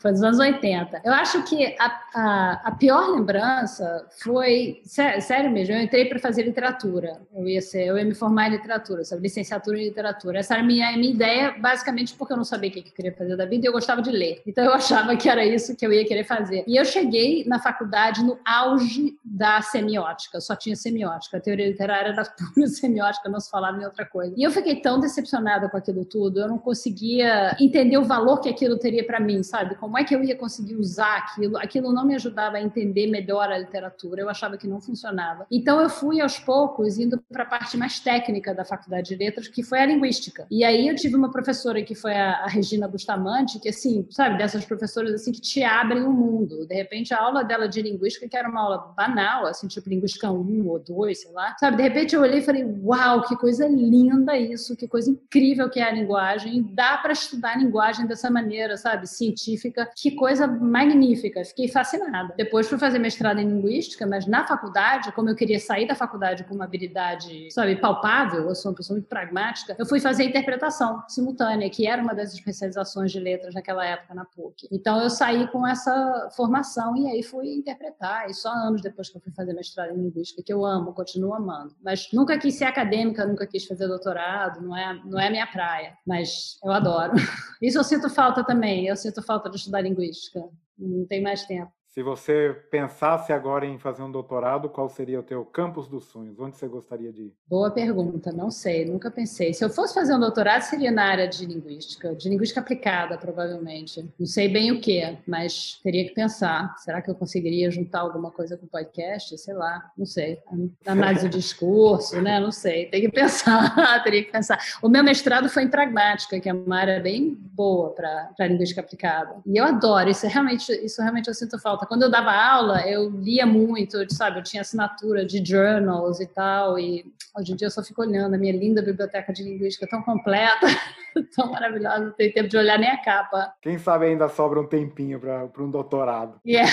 foi 0.00 0.12
dos 0.12 0.22
anos 0.22 0.38
80. 0.38 1.02
Eu 1.04 1.12
acho 1.12 1.42
que 1.44 1.76
a, 1.78 2.00
a, 2.14 2.52
a 2.64 2.72
pior 2.72 3.10
lembrança 3.10 4.06
foi, 4.22 4.80
sério, 4.84 5.50
mesmo, 5.50 5.74
eu 5.74 5.80
entrei 5.80 6.06
para 6.06 6.18
fazer 6.18 6.42
literatura. 6.42 7.20
Eu 7.34 7.46
ia 7.46 7.60
ser, 7.60 7.84
eu 7.86 7.98
ia 7.98 8.04
me 8.04 8.14
formar 8.14 8.48
em 8.48 8.52
literatura, 8.52 9.04
sabe, 9.04 9.22
licenciatura 9.22 9.78
em 9.78 9.84
literatura. 9.84 10.38
Essa 10.38 10.54
era 10.54 10.62
a 10.62 10.66
minha, 10.66 10.88
a 10.88 10.96
minha 10.96 11.12
ideia, 11.12 11.54
basicamente 11.58 12.14
porque 12.14 12.32
eu 12.32 12.36
não 12.36 12.44
sabia 12.44 12.70
o 12.70 12.72
que 12.72 12.80
eu 12.80 12.84
queria 12.84 13.12
fazer 13.12 13.36
da 13.36 13.44
vida 13.44 13.66
e 13.66 13.68
eu 13.68 13.72
gostava 13.72 14.00
de 14.02 14.10
ler. 14.10 14.42
Então 14.46 14.64
eu 14.64 14.72
achava 14.72 15.16
que 15.16 15.28
era 15.28 15.44
isso 15.44 15.76
que 15.76 15.86
eu 15.86 15.92
ia 15.92 16.06
querer 16.06 16.24
fazer. 16.24 16.64
E 16.66 16.76
eu 16.76 16.84
cheguei 16.84 17.44
na 17.46 17.58
faculdade 17.58 18.22
no 18.22 18.38
auge 18.44 19.18
da 19.24 19.60
semiótica, 19.62 20.40
só 20.40 20.56
tinha 20.56 20.76
semiótica. 20.76 21.36
A 21.36 21.40
teoria 21.40 21.68
literária 21.68 22.10
era 22.10 22.24
pura 22.24 22.66
semiótica, 22.68 23.28
não 23.28 23.40
se 23.40 23.50
falava 23.50 23.80
em 23.80 23.84
outra 23.84 24.04
coisa. 24.04 24.34
E 24.36 24.42
eu 24.42 24.50
fiquei 24.50 24.76
tão 24.76 24.98
decepcionada 24.98 25.68
com 25.68 25.76
aquilo 25.76 26.04
tudo, 26.04 26.40
eu 26.40 26.48
não 26.48 26.58
conseguia 26.58 27.56
entender 27.60 27.98
o 27.98 28.04
valor 28.04 28.40
que 28.40 28.48
aquilo 28.48 28.77
teria 28.78 29.04
para 29.04 29.18
mim, 29.18 29.42
sabe? 29.42 29.74
Como 29.76 29.96
é 29.98 30.04
que 30.04 30.14
eu 30.14 30.22
ia 30.22 30.36
conseguir 30.36 30.76
usar 30.76 31.16
aquilo? 31.16 31.56
Aquilo 31.56 31.92
não 31.92 32.06
me 32.06 32.14
ajudava 32.14 32.58
a 32.58 32.62
entender 32.62 33.06
melhor 33.06 33.50
a 33.50 33.58
literatura, 33.58 34.20
eu 34.20 34.28
achava 34.28 34.58
que 34.58 34.66
não 34.66 34.80
funcionava. 34.80 35.46
Então 35.50 35.80
eu 35.80 35.88
fui 35.88 36.20
aos 36.20 36.38
poucos 36.38 36.98
indo 36.98 37.18
para 37.32 37.44
a 37.44 37.46
parte 37.46 37.76
mais 37.76 37.98
técnica 38.00 38.54
da 38.54 38.64
faculdade 38.64 39.08
de 39.08 39.16
letras, 39.16 39.48
que 39.48 39.62
foi 39.62 39.80
a 39.80 39.86
linguística. 39.86 40.46
E 40.50 40.64
aí 40.64 40.88
eu 40.88 40.94
tive 40.94 41.16
uma 41.16 41.30
professora 41.30 41.82
que 41.82 41.94
foi 41.94 42.14
a, 42.14 42.44
a 42.44 42.46
Regina 42.48 42.86
Bustamante, 42.86 43.58
que 43.58 43.68
assim, 43.68 44.06
sabe, 44.10 44.36
dessas 44.36 44.64
professoras 44.64 45.14
assim 45.14 45.32
que 45.32 45.40
te 45.40 45.62
abrem 45.62 46.02
o 46.02 46.12
mundo. 46.12 46.66
De 46.66 46.74
repente 46.74 47.14
a 47.14 47.20
aula 47.22 47.42
dela 47.42 47.66
de 47.66 47.78
de 47.78 47.90
linguística 47.90 48.28
que 48.28 48.36
era 48.36 48.48
uma 48.48 48.60
aula 48.60 48.92
banal, 48.96 49.46
assim, 49.46 49.66
tipo 49.68 49.88
linguística 49.88 50.30
1 50.30 50.66
ou 50.66 50.78
2, 50.78 51.20
sei 51.20 51.32
lá. 51.32 51.56
Sabe, 51.58 51.76
de 51.76 51.82
repente 51.82 52.14
eu 52.14 52.20
olhei 52.20 52.38
e 52.40 52.42
falei, 52.42 52.64
uau, 52.82 53.22
que 53.22 53.36
coisa 53.36 53.66
linda 53.66 54.36
isso, 54.36 54.76
que 54.76 54.88
coisa 54.88 55.10
incrível 55.10 55.70
que 55.70 55.80
é 55.80 55.84
a 55.84 55.92
linguagem. 55.92 56.68
Dá 56.72 56.98
para 56.98 57.12
estudar 57.12 57.52
a 57.52 57.58
linguagem 57.58 58.06
dessa 58.06 58.30
maneira, 58.30 58.67
sabe, 58.76 59.06
científica. 59.06 59.90
Que 59.96 60.12
coisa 60.12 60.46
magnífica. 60.46 61.44
Fiquei 61.44 61.68
fascinada. 61.68 62.34
Depois 62.36 62.68
fui 62.68 62.78
fazer 62.78 62.98
mestrado 62.98 63.38
em 63.38 63.48
linguística, 63.48 64.06
mas 64.06 64.26
na 64.26 64.46
faculdade, 64.46 65.12
como 65.12 65.30
eu 65.30 65.34
queria 65.34 65.58
sair 65.58 65.86
da 65.86 65.94
faculdade 65.94 66.44
com 66.44 66.54
uma 66.54 66.64
habilidade, 66.64 67.50
sabe, 67.52 67.76
palpável, 67.76 68.48
eu 68.48 68.54
sou 68.54 68.70
uma 68.70 68.76
pessoa 68.76 68.96
muito 68.96 69.08
pragmática, 69.08 69.76
eu 69.78 69.86
fui 69.86 70.00
fazer 70.00 70.24
interpretação 70.24 71.02
simultânea, 71.08 71.68
que 71.70 71.86
era 71.86 72.02
uma 72.02 72.14
das 72.14 72.32
especializações 72.32 73.12
de 73.12 73.20
letras 73.20 73.54
naquela 73.54 73.84
época 73.84 74.14
na 74.14 74.24
PUC. 74.24 74.68
Então 74.70 75.00
eu 75.00 75.10
saí 75.10 75.46
com 75.48 75.66
essa 75.66 76.28
formação 76.36 76.96
e 76.96 77.08
aí 77.08 77.22
fui 77.22 77.54
interpretar, 77.54 78.28
e 78.28 78.34
só 78.34 78.50
anos 78.50 78.82
depois 78.82 79.08
que 79.08 79.16
eu 79.16 79.20
fui 79.20 79.32
fazer 79.32 79.52
mestrado 79.52 79.92
em 79.92 80.02
linguística, 80.02 80.42
que 80.42 80.52
eu 80.52 80.64
amo, 80.64 80.92
continuo 80.92 81.34
amando. 81.34 81.74
Mas 81.82 82.08
nunca 82.12 82.38
quis 82.38 82.54
ser 82.54 82.64
acadêmica, 82.64 83.26
nunca 83.26 83.46
quis 83.46 83.66
fazer 83.66 83.86
doutorado, 83.86 84.60
não 84.60 84.76
é, 84.76 85.00
não 85.04 85.18
é 85.18 85.30
minha 85.30 85.46
praia, 85.46 85.96
mas 86.06 86.58
eu 86.64 86.72
adoro. 86.72 87.12
Isso 87.62 87.78
eu 87.78 87.84
sinto 87.84 88.08
falta 88.08 88.44
também, 88.44 88.57
eu 88.86 88.96
sinto 88.96 89.22
falta 89.22 89.48
de 89.50 89.56
estudar 89.56 89.80
linguística, 89.80 90.40
não 90.78 91.06
tem 91.06 91.22
mais 91.22 91.44
tempo. 91.44 91.72
Se 91.98 92.02
você 92.04 92.56
pensasse 92.70 93.32
agora 93.32 93.66
em 93.66 93.76
fazer 93.76 94.04
um 94.04 94.12
doutorado, 94.12 94.68
qual 94.68 94.88
seria 94.88 95.18
o 95.18 95.22
teu 95.24 95.44
campus 95.44 95.88
dos 95.88 96.04
sonhos? 96.04 96.38
Onde 96.38 96.56
você 96.56 96.68
gostaria 96.68 97.12
de 97.12 97.22
ir? 97.22 97.34
Boa 97.48 97.72
pergunta, 97.72 98.30
não 98.30 98.52
sei, 98.52 98.84
nunca 98.84 99.10
pensei. 99.10 99.52
Se 99.52 99.64
eu 99.64 99.68
fosse 99.68 99.94
fazer 99.94 100.14
um 100.14 100.20
doutorado, 100.20 100.62
seria 100.62 100.92
na 100.92 101.06
área 101.06 101.26
de 101.26 101.44
linguística, 101.44 102.14
de 102.14 102.28
linguística 102.28 102.60
aplicada, 102.60 103.18
provavelmente. 103.18 104.08
Não 104.16 104.28
sei 104.28 104.48
bem 104.48 104.70
o 104.70 104.80
que, 104.80 105.18
mas 105.26 105.80
teria 105.82 106.04
que 106.06 106.14
pensar. 106.14 106.72
Será 106.78 107.02
que 107.02 107.10
eu 107.10 107.16
conseguiria 107.16 107.68
juntar 107.68 107.98
alguma 107.98 108.30
coisa 108.30 108.56
com 108.56 108.66
o 108.66 108.68
podcast? 108.68 109.36
Sei 109.36 109.54
lá, 109.54 109.90
não 109.98 110.06
sei. 110.06 110.38
Análise 110.86 111.28
do 111.28 111.36
discurso, 111.36 112.20
né? 112.22 112.38
Não 112.38 112.52
sei. 112.52 112.86
Tem 112.86 113.00
que 113.00 113.10
pensar, 113.10 113.74
teria 114.04 114.22
que 114.22 114.30
pensar. 114.30 114.56
O 114.80 114.88
meu 114.88 115.02
mestrado 115.02 115.48
foi 115.48 115.64
em 115.64 115.68
pragmática, 115.68 116.38
que 116.38 116.48
é 116.48 116.54
uma 116.54 116.78
área 116.78 117.00
bem 117.00 117.34
boa 117.34 117.90
para 117.90 118.46
linguística 118.46 118.82
aplicada. 118.82 119.34
E 119.44 119.56
eu 119.56 119.64
adoro, 119.64 120.08
isso 120.08 120.26
é 120.26 120.28
realmente, 120.28 120.70
isso 120.84 121.02
realmente 121.02 121.26
eu 121.26 121.34
sinto 121.34 121.58
falta 121.58 121.87
quando 121.88 122.02
eu 122.02 122.10
dava 122.10 122.30
aula, 122.30 122.86
eu 122.86 123.10
lia 123.10 123.46
muito, 123.46 123.96
sabe? 124.14 124.38
Eu 124.38 124.42
tinha 124.42 124.60
assinatura 124.60 125.24
de 125.24 125.42
journals 125.44 126.20
e 126.20 126.26
tal, 126.26 126.78
e 126.78 127.04
hoje 127.36 127.52
em 127.52 127.56
dia 127.56 127.66
eu 127.66 127.70
só 127.70 127.82
fico 127.82 128.02
olhando 128.02 128.34
a 128.34 128.38
minha 128.38 128.52
linda 128.52 128.82
biblioteca 128.82 129.32
de 129.32 129.42
linguística 129.42 129.86
tão 129.88 130.02
completa, 130.02 130.66
tão 131.34 131.50
maravilhosa, 131.50 132.00
não 132.00 132.12
tenho 132.12 132.32
tempo 132.32 132.48
de 132.48 132.56
olhar 132.56 132.78
nem 132.78 132.90
a 132.90 133.02
capa. 133.02 133.52
Quem 133.62 133.78
sabe 133.78 134.06
ainda 134.06 134.28
sobra 134.28 134.60
um 134.60 134.66
tempinho 134.66 135.18
para 135.18 135.62
um 135.62 135.70
doutorado. 135.70 136.38
Yeah. 136.48 136.72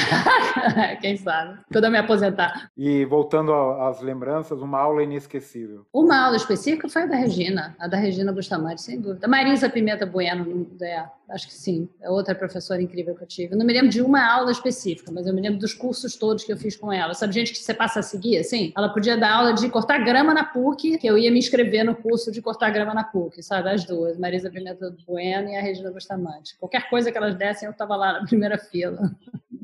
Quem 1.01 1.17
sabe? 1.17 1.60
Quando 1.71 1.86
eu 1.86 1.91
me 1.91 1.97
aposentar. 1.97 2.69
E 2.78 3.06
voltando 3.06 3.54
às 3.54 4.01
lembranças, 4.01 4.62
uma 4.62 4.80
aula 4.80 5.04
inesquecível. 5.04 5.86
Uma 5.93 6.25
aula 6.25 6.38
específica 6.38 6.89
foi 6.89 7.04
a 7.04 7.06
da 7.06 7.15
Regina, 7.17 7.75
a 7.78 7.88
da 7.88 7.97
Regina 7.97 8.32
Bustamante, 8.32 8.82
sem 8.82 8.99
dúvida. 8.99 9.28
Marisa 9.28 9.69
Pimenta 9.69 10.06
Bueno, 10.06 10.67
é, 10.82 11.06
acho 11.30 11.48
que 11.48 11.54
sim, 11.54 11.90
é 12.02 12.10
outra 12.10 12.36
professora 12.36 12.82
incrível 12.82 13.16
que 13.16 13.24
eu 13.24 13.28
tive. 13.28 13.54
Eu 13.54 13.58
não 13.58 13.66
me 13.66 13.74
lembro 13.74 13.90
de 13.90 14.02
uma 14.02 14.24
aula 14.26 14.52
específica, 14.52 15.12
mas 15.12 15.26
eu 15.26 15.34
me 15.34 15.42
lembro 15.42 15.60
dos 15.60 15.74
cursos 15.74 16.16
todos 16.16 16.44
que 16.44 16.52
eu 16.52 16.58
fiz 16.58 16.76
com 16.76 16.92
ela. 16.92 17.14
Sabe, 17.14 17.34
gente 17.34 17.52
que 17.52 17.58
você 17.60 17.74
passa 17.74 18.00
a 18.00 18.04
seguir, 18.04 18.38
assim? 18.38 18.72
Ela 18.78 18.90
podia 18.90 19.18
dar 19.18 19.34
aula 19.34 19.54
de 19.54 19.70
cortar 19.70 20.00
grama 20.00 20.34
na 20.34 20.44
PUC, 20.44 20.98
que 20.98 21.08
eu 21.08 21.18
ia 21.18 21.32
me 21.32 21.40
inscrever 21.40 21.84
no 21.84 21.96
curso 21.96 22.32
de 22.32 22.42
cortar 22.42 22.70
grama 22.70 22.94
na 22.94 23.04
PUC, 23.04 23.42
sabe? 23.42 23.70
As 23.70 23.84
duas, 23.86 24.18
Marisa 24.18 24.50
Pimenta 24.50 24.96
Bueno 25.08 25.50
e 25.50 25.56
a 25.56 25.62
Regina 25.62 25.92
Bustamante. 25.92 26.58
Qualquer 26.58 26.90
coisa 26.90 27.12
que 27.12 27.18
elas 27.18 27.36
dessem, 27.36 27.68
eu 27.68 27.72
estava 27.72 27.96
lá 27.96 28.20
na 28.20 28.26
primeira 28.26 28.58
fila. 28.58 29.12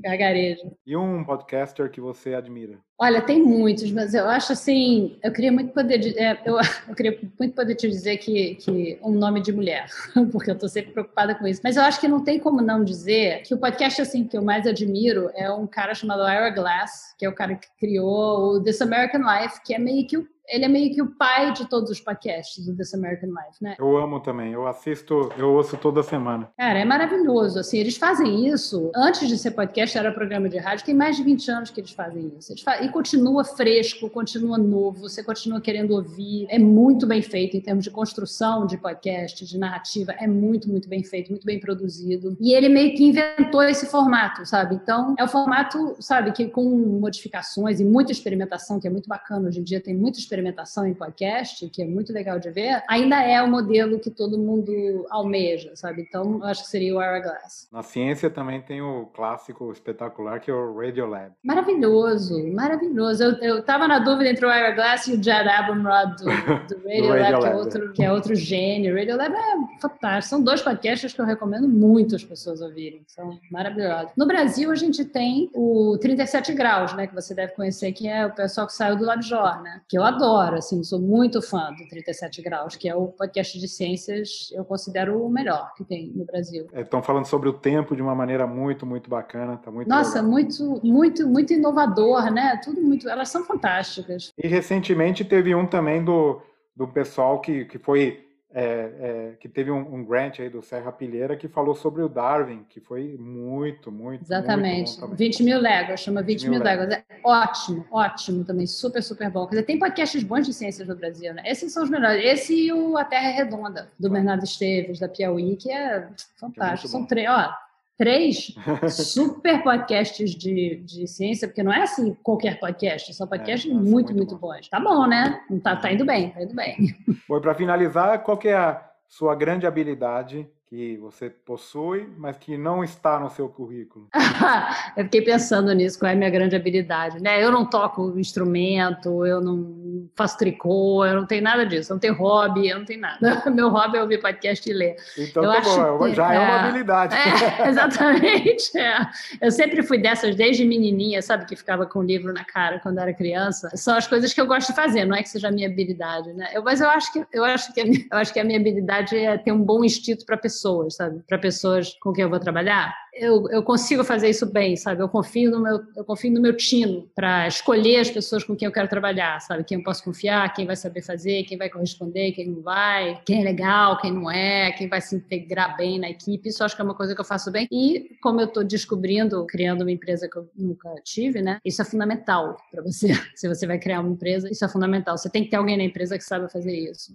Gargarejo. 0.01 0.71
E 0.85 0.95
um 0.95 1.23
podcaster 1.23 1.89
que 1.89 2.01
você 2.01 2.33
admira? 2.33 2.79
Olha, 2.99 3.21
tem 3.21 3.41
muitos, 3.41 3.91
mas 3.91 4.13
eu 4.13 4.27
acho 4.29 4.53
assim, 4.53 5.17
eu 5.23 5.31
queria 5.31 5.51
muito 5.51 5.73
poder, 5.73 6.15
é, 6.17 6.39
eu, 6.45 6.57
eu, 6.87 6.95
queria 6.95 7.17
muito 7.39 7.55
poder 7.55 7.75
te 7.75 7.89
dizer 7.89 8.17
que, 8.17 8.55
que 8.55 8.99
um 9.01 9.11
nome 9.11 9.41
de 9.41 9.51
mulher, 9.51 9.87
porque 10.31 10.51
eu 10.51 10.53
estou 10.53 10.69
sempre 10.69 10.91
preocupada 10.91 11.33
com 11.33 11.47
isso. 11.47 11.61
Mas 11.63 11.77
eu 11.77 11.83
acho 11.83 11.99
que 11.99 12.07
não 12.07 12.23
tem 12.23 12.39
como 12.39 12.61
não 12.61 12.83
dizer 12.83 13.41
que 13.41 13.53
o 13.53 13.57
podcast 13.57 14.01
assim 14.01 14.23
que 14.23 14.37
eu 14.37 14.43
mais 14.43 14.67
admiro 14.67 15.31
é 15.33 15.51
um 15.51 15.65
cara 15.65 15.95
chamado 15.95 16.21
Ira 16.21 16.51
Glass, 16.51 17.15
que 17.17 17.25
é 17.25 17.29
o 17.29 17.35
cara 17.35 17.55
que 17.55 17.67
criou 17.79 18.55
o 18.55 18.63
This 18.63 18.81
American 18.81 19.21
Life, 19.21 19.61
que 19.65 19.73
é 19.73 19.79
meio 19.79 20.05
que 20.05 20.17
o 20.17 20.27
ele 20.47 20.65
é 20.65 20.67
meio 20.67 20.93
que 20.93 21.01
o 21.01 21.15
pai 21.15 21.53
de 21.53 21.67
todos 21.69 21.89
os 21.89 21.99
podcasts 21.99 22.65
do 22.65 22.75
This 22.75 22.93
American 22.93 23.29
Life, 23.29 23.61
né? 23.61 23.75
Eu 23.79 23.97
amo 23.97 24.19
também, 24.19 24.51
eu 24.51 24.67
assisto, 24.67 25.31
eu 25.37 25.53
ouço 25.53 25.77
toda 25.77 26.03
semana. 26.03 26.49
Cara, 26.57 26.79
é 26.79 26.85
maravilhoso, 26.85 27.59
assim, 27.59 27.77
eles 27.77 27.97
fazem 27.97 28.47
isso, 28.47 28.91
antes 28.95 29.27
de 29.27 29.37
ser 29.37 29.51
podcast, 29.51 29.97
era 29.97 30.11
programa 30.11 30.49
de 30.49 30.57
rádio, 30.57 30.85
tem 30.85 30.95
mais 30.95 31.15
de 31.15 31.23
20 31.23 31.51
anos 31.51 31.69
que 31.69 31.79
eles 31.79 31.91
fazem 31.91 32.33
isso. 32.37 32.51
Eles 32.51 32.61
fazem, 32.61 32.87
e 32.87 32.89
continua 32.89 33.43
fresco, 33.43 34.09
continua 34.09 34.57
novo, 34.57 35.01
você 35.01 35.23
continua 35.23 35.61
querendo 35.61 35.91
ouvir, 35.91 36.47
é 36.49 36.59
muito 36.59 37.07
bem 37.07 37.21
feito 37.21 37.55
em 37.55 37.61
termos 37.61 37.83
de 37.83 37.91
construção 37.91 38.65
de 38.65 38.77
podcast, 38.77 39.45
de 39.45 39.57
narrativa, 39.57 40.11
é 40.13 40.27
muito, 40.27 40.69
muito 40.69 40.89
bem 40.89 41.03
feito, 41.03 41.29
muito 41.29 41.45
bem 41.45 41.59
produzido. 41.59 42.35
E 42.39 42.53
ele 42.53 42.67
meio 42.67 42.95
que 42.95 43.03
inventou 43.03 43.63
esse 43.63 43.85
formato, 43.85 44.45
sabe? 44.45 44.75
Então, 44.75 45.15
é 45.17 45.23
o 45.23 45.27
formato, 45.27 45.95
sabe, 45.99 46.31
que 46.31 46.47
com 46.47 46.63
modificações 46.99 47.79
e 47.79 47.85
muita 47.85 48.11
experimentação, 48.11 48.79
que 48.79 48.87
é 48.87 48.89
muito 48.89 49.07
bacana, 49.07 49.47
hoje 49.47 49.59
em 49.59 49.63
dia 49.63 49.79
tem 49.79 49.95
muita 49.95 50.19
experimentação 50.19 50.40
experimentação 50.41 50.87
em 50.87 50.93
podcast, 50.93 51.69
que 51.69 51.81
é 51.81 51.85
muito 51.85 52.11
legal 52.11 52.39
de 52.39 52.49
ver, 52.49 52.83
ainda 52.89 53.21
é 53.21 53.41
o 53.41 53.47
modelo 53.47 53.99
que 53.99 54.09
todo 54.09 54.37
mundo 54.37 55.05
almeja, 55.09 55.71
sabe? 55.75 56.01
Então, 56.01 56.39
eu 56.39 56.45
acho 56.45 56.63
que 56.63 56.69
seria 56.69 56.95
o 56.95 56.99
Hourglass. 56.99 57.69
Na 57.71 57.83
ciência 57.83 58.29
também 58.29 58.61
tem 58.61 58.81
o 58.81 59.05
clássico 59.13 59.71
espetacular 59.71 60.39
que 60.39 60.49
é 60.49 60.53
o 60.53 60.75
Radiolab. 60.75 61.31
Maravilhoso, 61.43 62.51
maravilhoso. 62.53 63.23
Eu, 63.23 63.31
eu 63.37 63.63
tava 63.63 63.87
na 63.87 63.99
dúvida 63.99 64.29
entre 64.29 64.45
o 64.45 64.49
Hourglass 64.49 65.07
e 65.07 65.13
o 65.13 65.23
Jed 65.23 65.47
Abumrad 65.47 66.15
do, 66.17 66.25
do 66.25 66.81
Radiolab, 66.87 67.39
que, 67.39 67.47
é 67.47 67.55
outro, 67.55 67.93
que 67.93 68.03
é 68.03 68.11
outro 68.11 68.35
gênio. 68.35 68.93
O 68.93 68.97
Radiolab 68.97 69.33
é 69.35 69.79
fantástico. 69.79 70.29
São 70.29 70.43
dois 70.43 70.61
podcasts 70.61 71.13
que 71.13 71.21
eu 71.21 71.25
recomendo 71.25 71.67
muito 71.67 72.15
as 72.15 72.23
pessoas 72.23 72.61
ouvirem. 72.61 73.03
São 73.07 73.39
maravilhosos. 73.51 74.11
No 74.17 74.25
Brasil, 74.25 74.71
a 74.71 74.75
gente 74.75 75.05
tem 75.05 75.49
o 75.53 75.97
37 75.99 76.53
Graus, 76.53 76.93
né? 76.93 77.07
Que 77.07 77.13
você 77.13 77.33
deve 77.35 77.53
conhecer, 77.53 77.91
que 77.91 78.07
é 78.07 78.25
o 78.25 78.31
pessoal 78.31 78.65
que 78.65 78.73
saiu 78.73 78.95
do 78.95 79.05
LabJOR, 79.05 79.61
né? 79.61 79.81
Que 79.87 79.97
eu 79.97 80.03
adoro 80.03 80.20
adoro, 80.21 80.57
assim, 80.57 80.83
sou 80.83 80.99
muito 80.99 81.41
fã 81.41 81.73
do 81.73 81.87
37 81.87 82.41
Graus, 82.41 82.75
que 82.75 82.87
é 82.87 82.95
o 82.95 83.07
podcast 83.07 83.59
de 83.59 83.67
ciências, 83.67 84.51
eu 84.53 84.63
considero 84.63 85.23
o 85.23 85.29
melhor 85.29 85.73
que 85.75 85.83
tem 85.83 86.11
no 86.15 86.23
Brasil. 86.25 86.67
Estão 86.73 86.99
é, 86.99 87.03
falando 87.03 87.25
sobre 87.25 87.49
o 87.49 87.53
tempo 87.53 87.95
de 87.95 88.01
uma 88.01 88.13
maneira 88.13 88.45
muito, 88.45 88.85
muito 88.85 89.09
bacana, 89.09 89.57
tá 89.57 89.71
muito 89.71 89.87
Nossa, 89.87 90.15
legal. 90.15 90.31
muito, 90.31 90.79
muito, 90.83 91.27
muito 91.27 91.53
inovador, 91.53 92.31
né? 92.31 92.59
Tudo 92.63 92.79
muito, 92.81 93.09
elas 93.09 93.29
são 93.29 93.43
fantásticas. 93.43 94.31
E 94.37 94.47
recentemente 94.47 95.25
teve 95.25 95.55
um 95.55 95.65
também 95.65 96.03
do, 96.03 96.41
do 96.75 96.87
pessoal 96.87 97.41
que, 97.41 97.65
que 97.65 97.79
foi 97.79 98.30
é, 98.53 98.63
é, 98.63 99.33
que 99.39 99.47
teve 99.47 99.71
um, 99.71 99.79
um, 99.79 100.03
grant 100.03 100.39
aí 100.39 100.49
do 100.49 100.61
Serra 100.61 100.91
Pilheira 100.91 101.37
que 101.37 101.47
falou 101.47 101.73
sobre 101.73 102.01
o 102.01 102.09
Darwin, 102.09 102.65
que 102.69 102.79
foi 102.79 103.15
muito, 103.17 103.91
muito. 103.91 104.23
Exatamente. 104.23 104.99
Muito 104.99 105.15
20 105.15 105.43
mil 105.43 105.59
léguas, 105.59 105.99
chama 106.01 106.21
20, 106.21 106.41
20 106.41 106.49
mil, 106.49 106.63
léguas. 106.63 106.89
léguas. 106.89 107.05
É 107.09 107.19
ótimo, 107.23 107.85
ótimo 107.91 108.43
também, 108.43 108.67
super, 108.67 109.01
super 109.01 109.29
bom. 109.29 109.45
Quer 109.45 109.51
dizer, 109.51 109.65
tem 109.65 109.79
podcasts 109.79 110.23
bons 110.23 110.45
de 110.45 110.53
ciências 110.53 110.87
no 110.87 110.95
Brasil, 110.95 111.33
né? 111.33 111.43
Esses 111.45 111.71
são 111.71 111.83
os 111.83 111.89
melhores. 111.89 112.23
Esse 112.23 112.67
e 112.67 112.73
o 112.73 112.97
A 112.97 113.05
Terra 113.05 113.29
é 113.29 113.31
Redonda, 113.31 113.89
do 113.99 114.09
Bernardo 114.09 114.43
Esteves, 114.43 114.99
da 114.99 115.07
Piauí, 115.07 115.55
que 115.55 115.71
é 115.71 116.07
fantástico. 116.35 116.87
É 116.87 116.91
são 116.91 117.05
três, 117.05 117.29
ó 117.29 117.53
três 118.01 118.55
super 118.89 119.61
podcasts 119.61 120.31
de, 120.31 120.77
de 120.77 121.05
ciência, 121.05 121.47
porque 121.47 121.61
não 121.61 121.71
é 121.71 121.83
assim 121.83 122.15
qualquer 122.23 122.59
podcast, 122.59 123.13
são 123.13 123.27
podcasts 123.27 123.69
é, 123.69 123.73
muito, 123.75 123.91
muito, 123.91 124.15
muito 124.15 124.37
bons. 124.39 124.67
Tá 124.69 124.79
bom, 124.79 125.05
né? 125.05 125.39
Tá, 125.63 125.75
tá 125.75 125.93
indo 125.93 126.03
bem, 126.03 126.31
tá 126.31 126.41
indo 126.41 126.55
bem. 126.55 126.95
Foi 127.27 127.39
para 127.39 127.53
finalizar, 127.53 128.23
qual 128.23 128.39
que 128.39 128.47
é 128.47 128.55
a 128.55 128.83
sua 129.07 129.35
grande 129.35 129.67
habilidade 129.67 130.49
que 130.71 130.95
você 130.95 131.29
possui, 131.29 132.07
mas 132.17 132.37
que 132.37 132.57
não 132.57 132.81
está 132.81 133.19
no 133.19 133.29
seu 133.29 133.49
currículo? 133.49 134.07
eu 134.95 135.03
fiquei 135.03 135.21
pensando 135.21 135.73
nisso, 135.73 135.99
qual 135.99 136.09
é 136.09 136.13
a 136.13 136.15
minha 136.15 136.29
grande 136.29 136.55
habilidade, 136.55 137.21
né? 137.21 137.43
Eu 137.43 137.51
não 137.51 137.65
toco 137.65 138.17
instrumento, 138.17 139.25
eu 139.25 139.41
não 139.41 140.07
faço 140.15 140.37
tricô, 140.37 141.05
eu 141.05 141.13
não 141.13 141.25
tenho 141.25 141.43
nada 141.43 141.65
disso, 141.65 141.91
eu 141.91 141.95
não 141.95 141.99
tenho 141.99 142.13
hobby, 142.13 142.69
eu 142.69 142.79
não 142.79 142.85
tenho 142.85 143.01
nada. 143.01 143.19
Meu 143.51 143.67
hobby 143.67 143.97
é 143.97 144.01
ouvir 144.01 144.21
podcast 144.21 144.69
e 144.69 144.71
ler. 144.71 144.95
Então 145.17 145.43
eu 145.43 145.51
tá 145.51 145.59
bom, 145.59 146.05
que, 146.05 146.15
já 146.15 146.33
é, 146.33 146.37
é 146.37 146.39
uma 146.39 146.59
habilidade. 146.61 147.15
É, 147.15 147.67
exatamente. 147.67 148.77
É. 148.77 149.01
Eu 149.41 149.51
sempre 149.51 149.83
fui 149.83 149.97
dessas 149.97 150.37
desde 150.37 150.63
menininha, 150.63 151.21
sabe, 151.21 151.47
que 151.47 151.55
ficava 151.57 151.85
com 151.85 151.99
o 151.99 152.03
livro 152.03 152.31
na 152.31 152.45
cara 152.45 152.79
quando 152.79 152.97
era 152.97 153.13
criança. 153.13 153.69
São 153.75 153.97
as 153.97 154.07
coisas 154.07 154.33
que 154.33 154.39
eu 154.39 154.47
gosto 154.47 154.69
de 154.69 154.75
fazer, 154.75 155.03
não 155.03 155.17
é 155.17 155.21
que 155.21 155.27
seja 155.27 155.49
a 155.49 155.51
minha 155.51 155.67
habilidade, 155.67 156.31
né? 156.31 156.49
Eu, 156.53 156.63
mas 156.63 156.79
eu 156.79 156.89
acho 156.89 157.11
que 157.11 157.25
eu 157.33 157.43
acho 157.43 157.73
que 157.73 157.81
a 157.81 157.85
minha, 157.85 158.05
eu 158.09 158.17
acho 158.17 158.31
que 158.31 158.39
a 158.39 158.43
minha 158.45 158.57
habilidade 158.57 159.17
é 159.17 159.37
ter 159.37 159.51
um 159.51 159.61
bom 159.61 159.83
instinto 159.83 160.25
para 160.25 160.37
pessoa 160.37 160.60
pessoas, 160.61 160.95
sabe? 160.95 161.23
Para 161.27 161.39
pessoas 161.39 161.93
com 161.99 162.13
quem 162.13 162.23
eu 162.23 162.29
vou 162.29 162.39
trabalhar. 162.39 162.93
Eu, 163.13 163.49
eu 163.49 163.61
consigo 163.61 164.03
fazer 164.03 164.29
isso 164.29 164.45
bem, 164.45 164.75
sabe? 164.77 165.01
Eu 165.01 165.09
confio 165.09 165.51
no 165.51 165.59
meu, 165.59 165.81
eu 165.97 166.05
confio 166.05 166.31
no 166.31 166.39
meu 166.39 166.55
tino 166.55 167.09
para 167.13 167.47
escolher 167.47 167.99
as 167.99 168.09
pessoas 168.09 168.43
com 168.43 168.55
quem 168.55 168.67
eu 168.67 168.71
quero 168.71 168.87
trabalhar, 168.87 169.39
sabe? 169.41 169.63
Quem 169.65 169.79
eu 169.79 169.83
posso 169.83 170.03
confiar, 170.03 170.53
quem 170.53 170.65
vai 170.65 170.75
saber 170.75 171.01
fazer, 171.01 171.43
quem 171.43 171.57
vai 171.57 171.69
corresponder, 171.69 172.31
quem 172.31 172.47
não 172.47 172.61
vai, 172.61 173.21
quem 173.25 173.41
é 173.41 173.43
legal, 173.43 173.99
quem 173.99 174.13
não 174.13 174.31
é, 174.31 174.71
quem 174.71 174.87
vai 174.87 175.01
se 175.01 175.15
integrar 175.15 175.75
bem 175.75 175.99
na 175.99 176.09
equipe. 176.09 176.47
Isso 176.47 176.63
acho 176.63 176.75
que 176.75 176.81
é 176.81 176.85
uma 176.85 176.95
coisa 176.95 177.13
que 177.13 177.19
eu 177.19 177.25
faço 177.25 177.51
bem. 177.51 177.67
E 177.71 178.17
como 178.21 178.39
eu 178.39 178.45
estou 178.45 178.63
descobrindo, 178.63 179.45
criando 179.45 179.81
uma 179.81 179.91
empresa 179.91 180.29
que 180.29 180.37
eu 180.37 180.49
nunca 180.55 180.93
tive, 181.03 181.41
né? 181.41 181.59
Isso 181.65 181.81
é 181.81 181.85
fundamental 181.85 182.55
para 182.71 182.81
você. 182.81 183.09
Se 183.35 183.47
você 183.47 183.67
vai 183.67 183.79
criar 183.79 183.99
uma 183.99 184.11
empresa, 184.11 184.49
isso 184.49 184.63
é 184.63 184.69
fundamental. 184.69 185.17
Você 185.17 185.29
tem 185.29 185.43
que 185.43 185.49
ter 185.49 185.57
alguém 185.57 185.75
na 185.75 185.83
empresa 185.83 186.17
que 186.17 186.23
saiba 186.23 186.47
fazer 186.47 186.73
isso. 186.73 187.13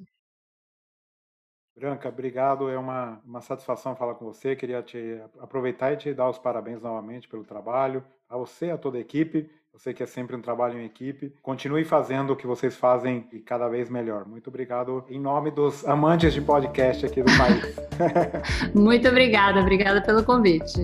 Branca, 1.78 2.08
obrigado. 2.08 2.70
É 2.70 2.78
uma, 2.78 3.20
uma 3.24 3.40
satisfação 3.40 3.94
falar 3.94 4.14
com 4.14 4.24
você. 4.24 4.56
Queria 4.56 4.82
te 4.82 5.20
aproveitar 5.38 5.92
e 5.92 5.96
te 5.96 6.14
dar 6.14 6.30
os 6.30 6.38
parabéns 6.38 6.80
novamente 6.80 7.28
pelo 7.28 7.44
trabalho. 7.44 8.02
A 8.28 8.36
você, 8.36 8.70
a 8.70 8.78
toda 8.78 8.96
a 8.96 9.00
equipe. 9.00 9.50
Eu 9.72 9.78
sei 9.78 9.92
que 9.92 10.02
é 10.02 10.06
sempre 10.06 10.34
um 10.34 10.40
trabalho 10.40 10.80
em 10.80 10.86
equipe. 10.86 11.34
Continue 11.42 11.84
fazendo 11.84 12.32
o 12.32 12.36
que 12.36 12.46
vocês 12.46 12.74
fazem 12.74 13.28
e 13.30 13.40
cada 13.40 13.68
vez 13.68 13.90
melhor. 13.90 14.26
Muito 14.26 14.48
obrigado 14.48 15.04
em 15.06 15.20
nome 15.20 15.50
dos 15.50 15.86
amantes 15.86 16.32
de 16.32 16.40
podcast 16.40 17.04
aqui 17.04 17.22
do 17.22 17.30
país. 17.36 17.76
Muito 18.74 19.06
obrigada. 19.06 19.60
Obrigada 19.60 20.00
pelo 20.00 20.24
convite. 20.24 20.80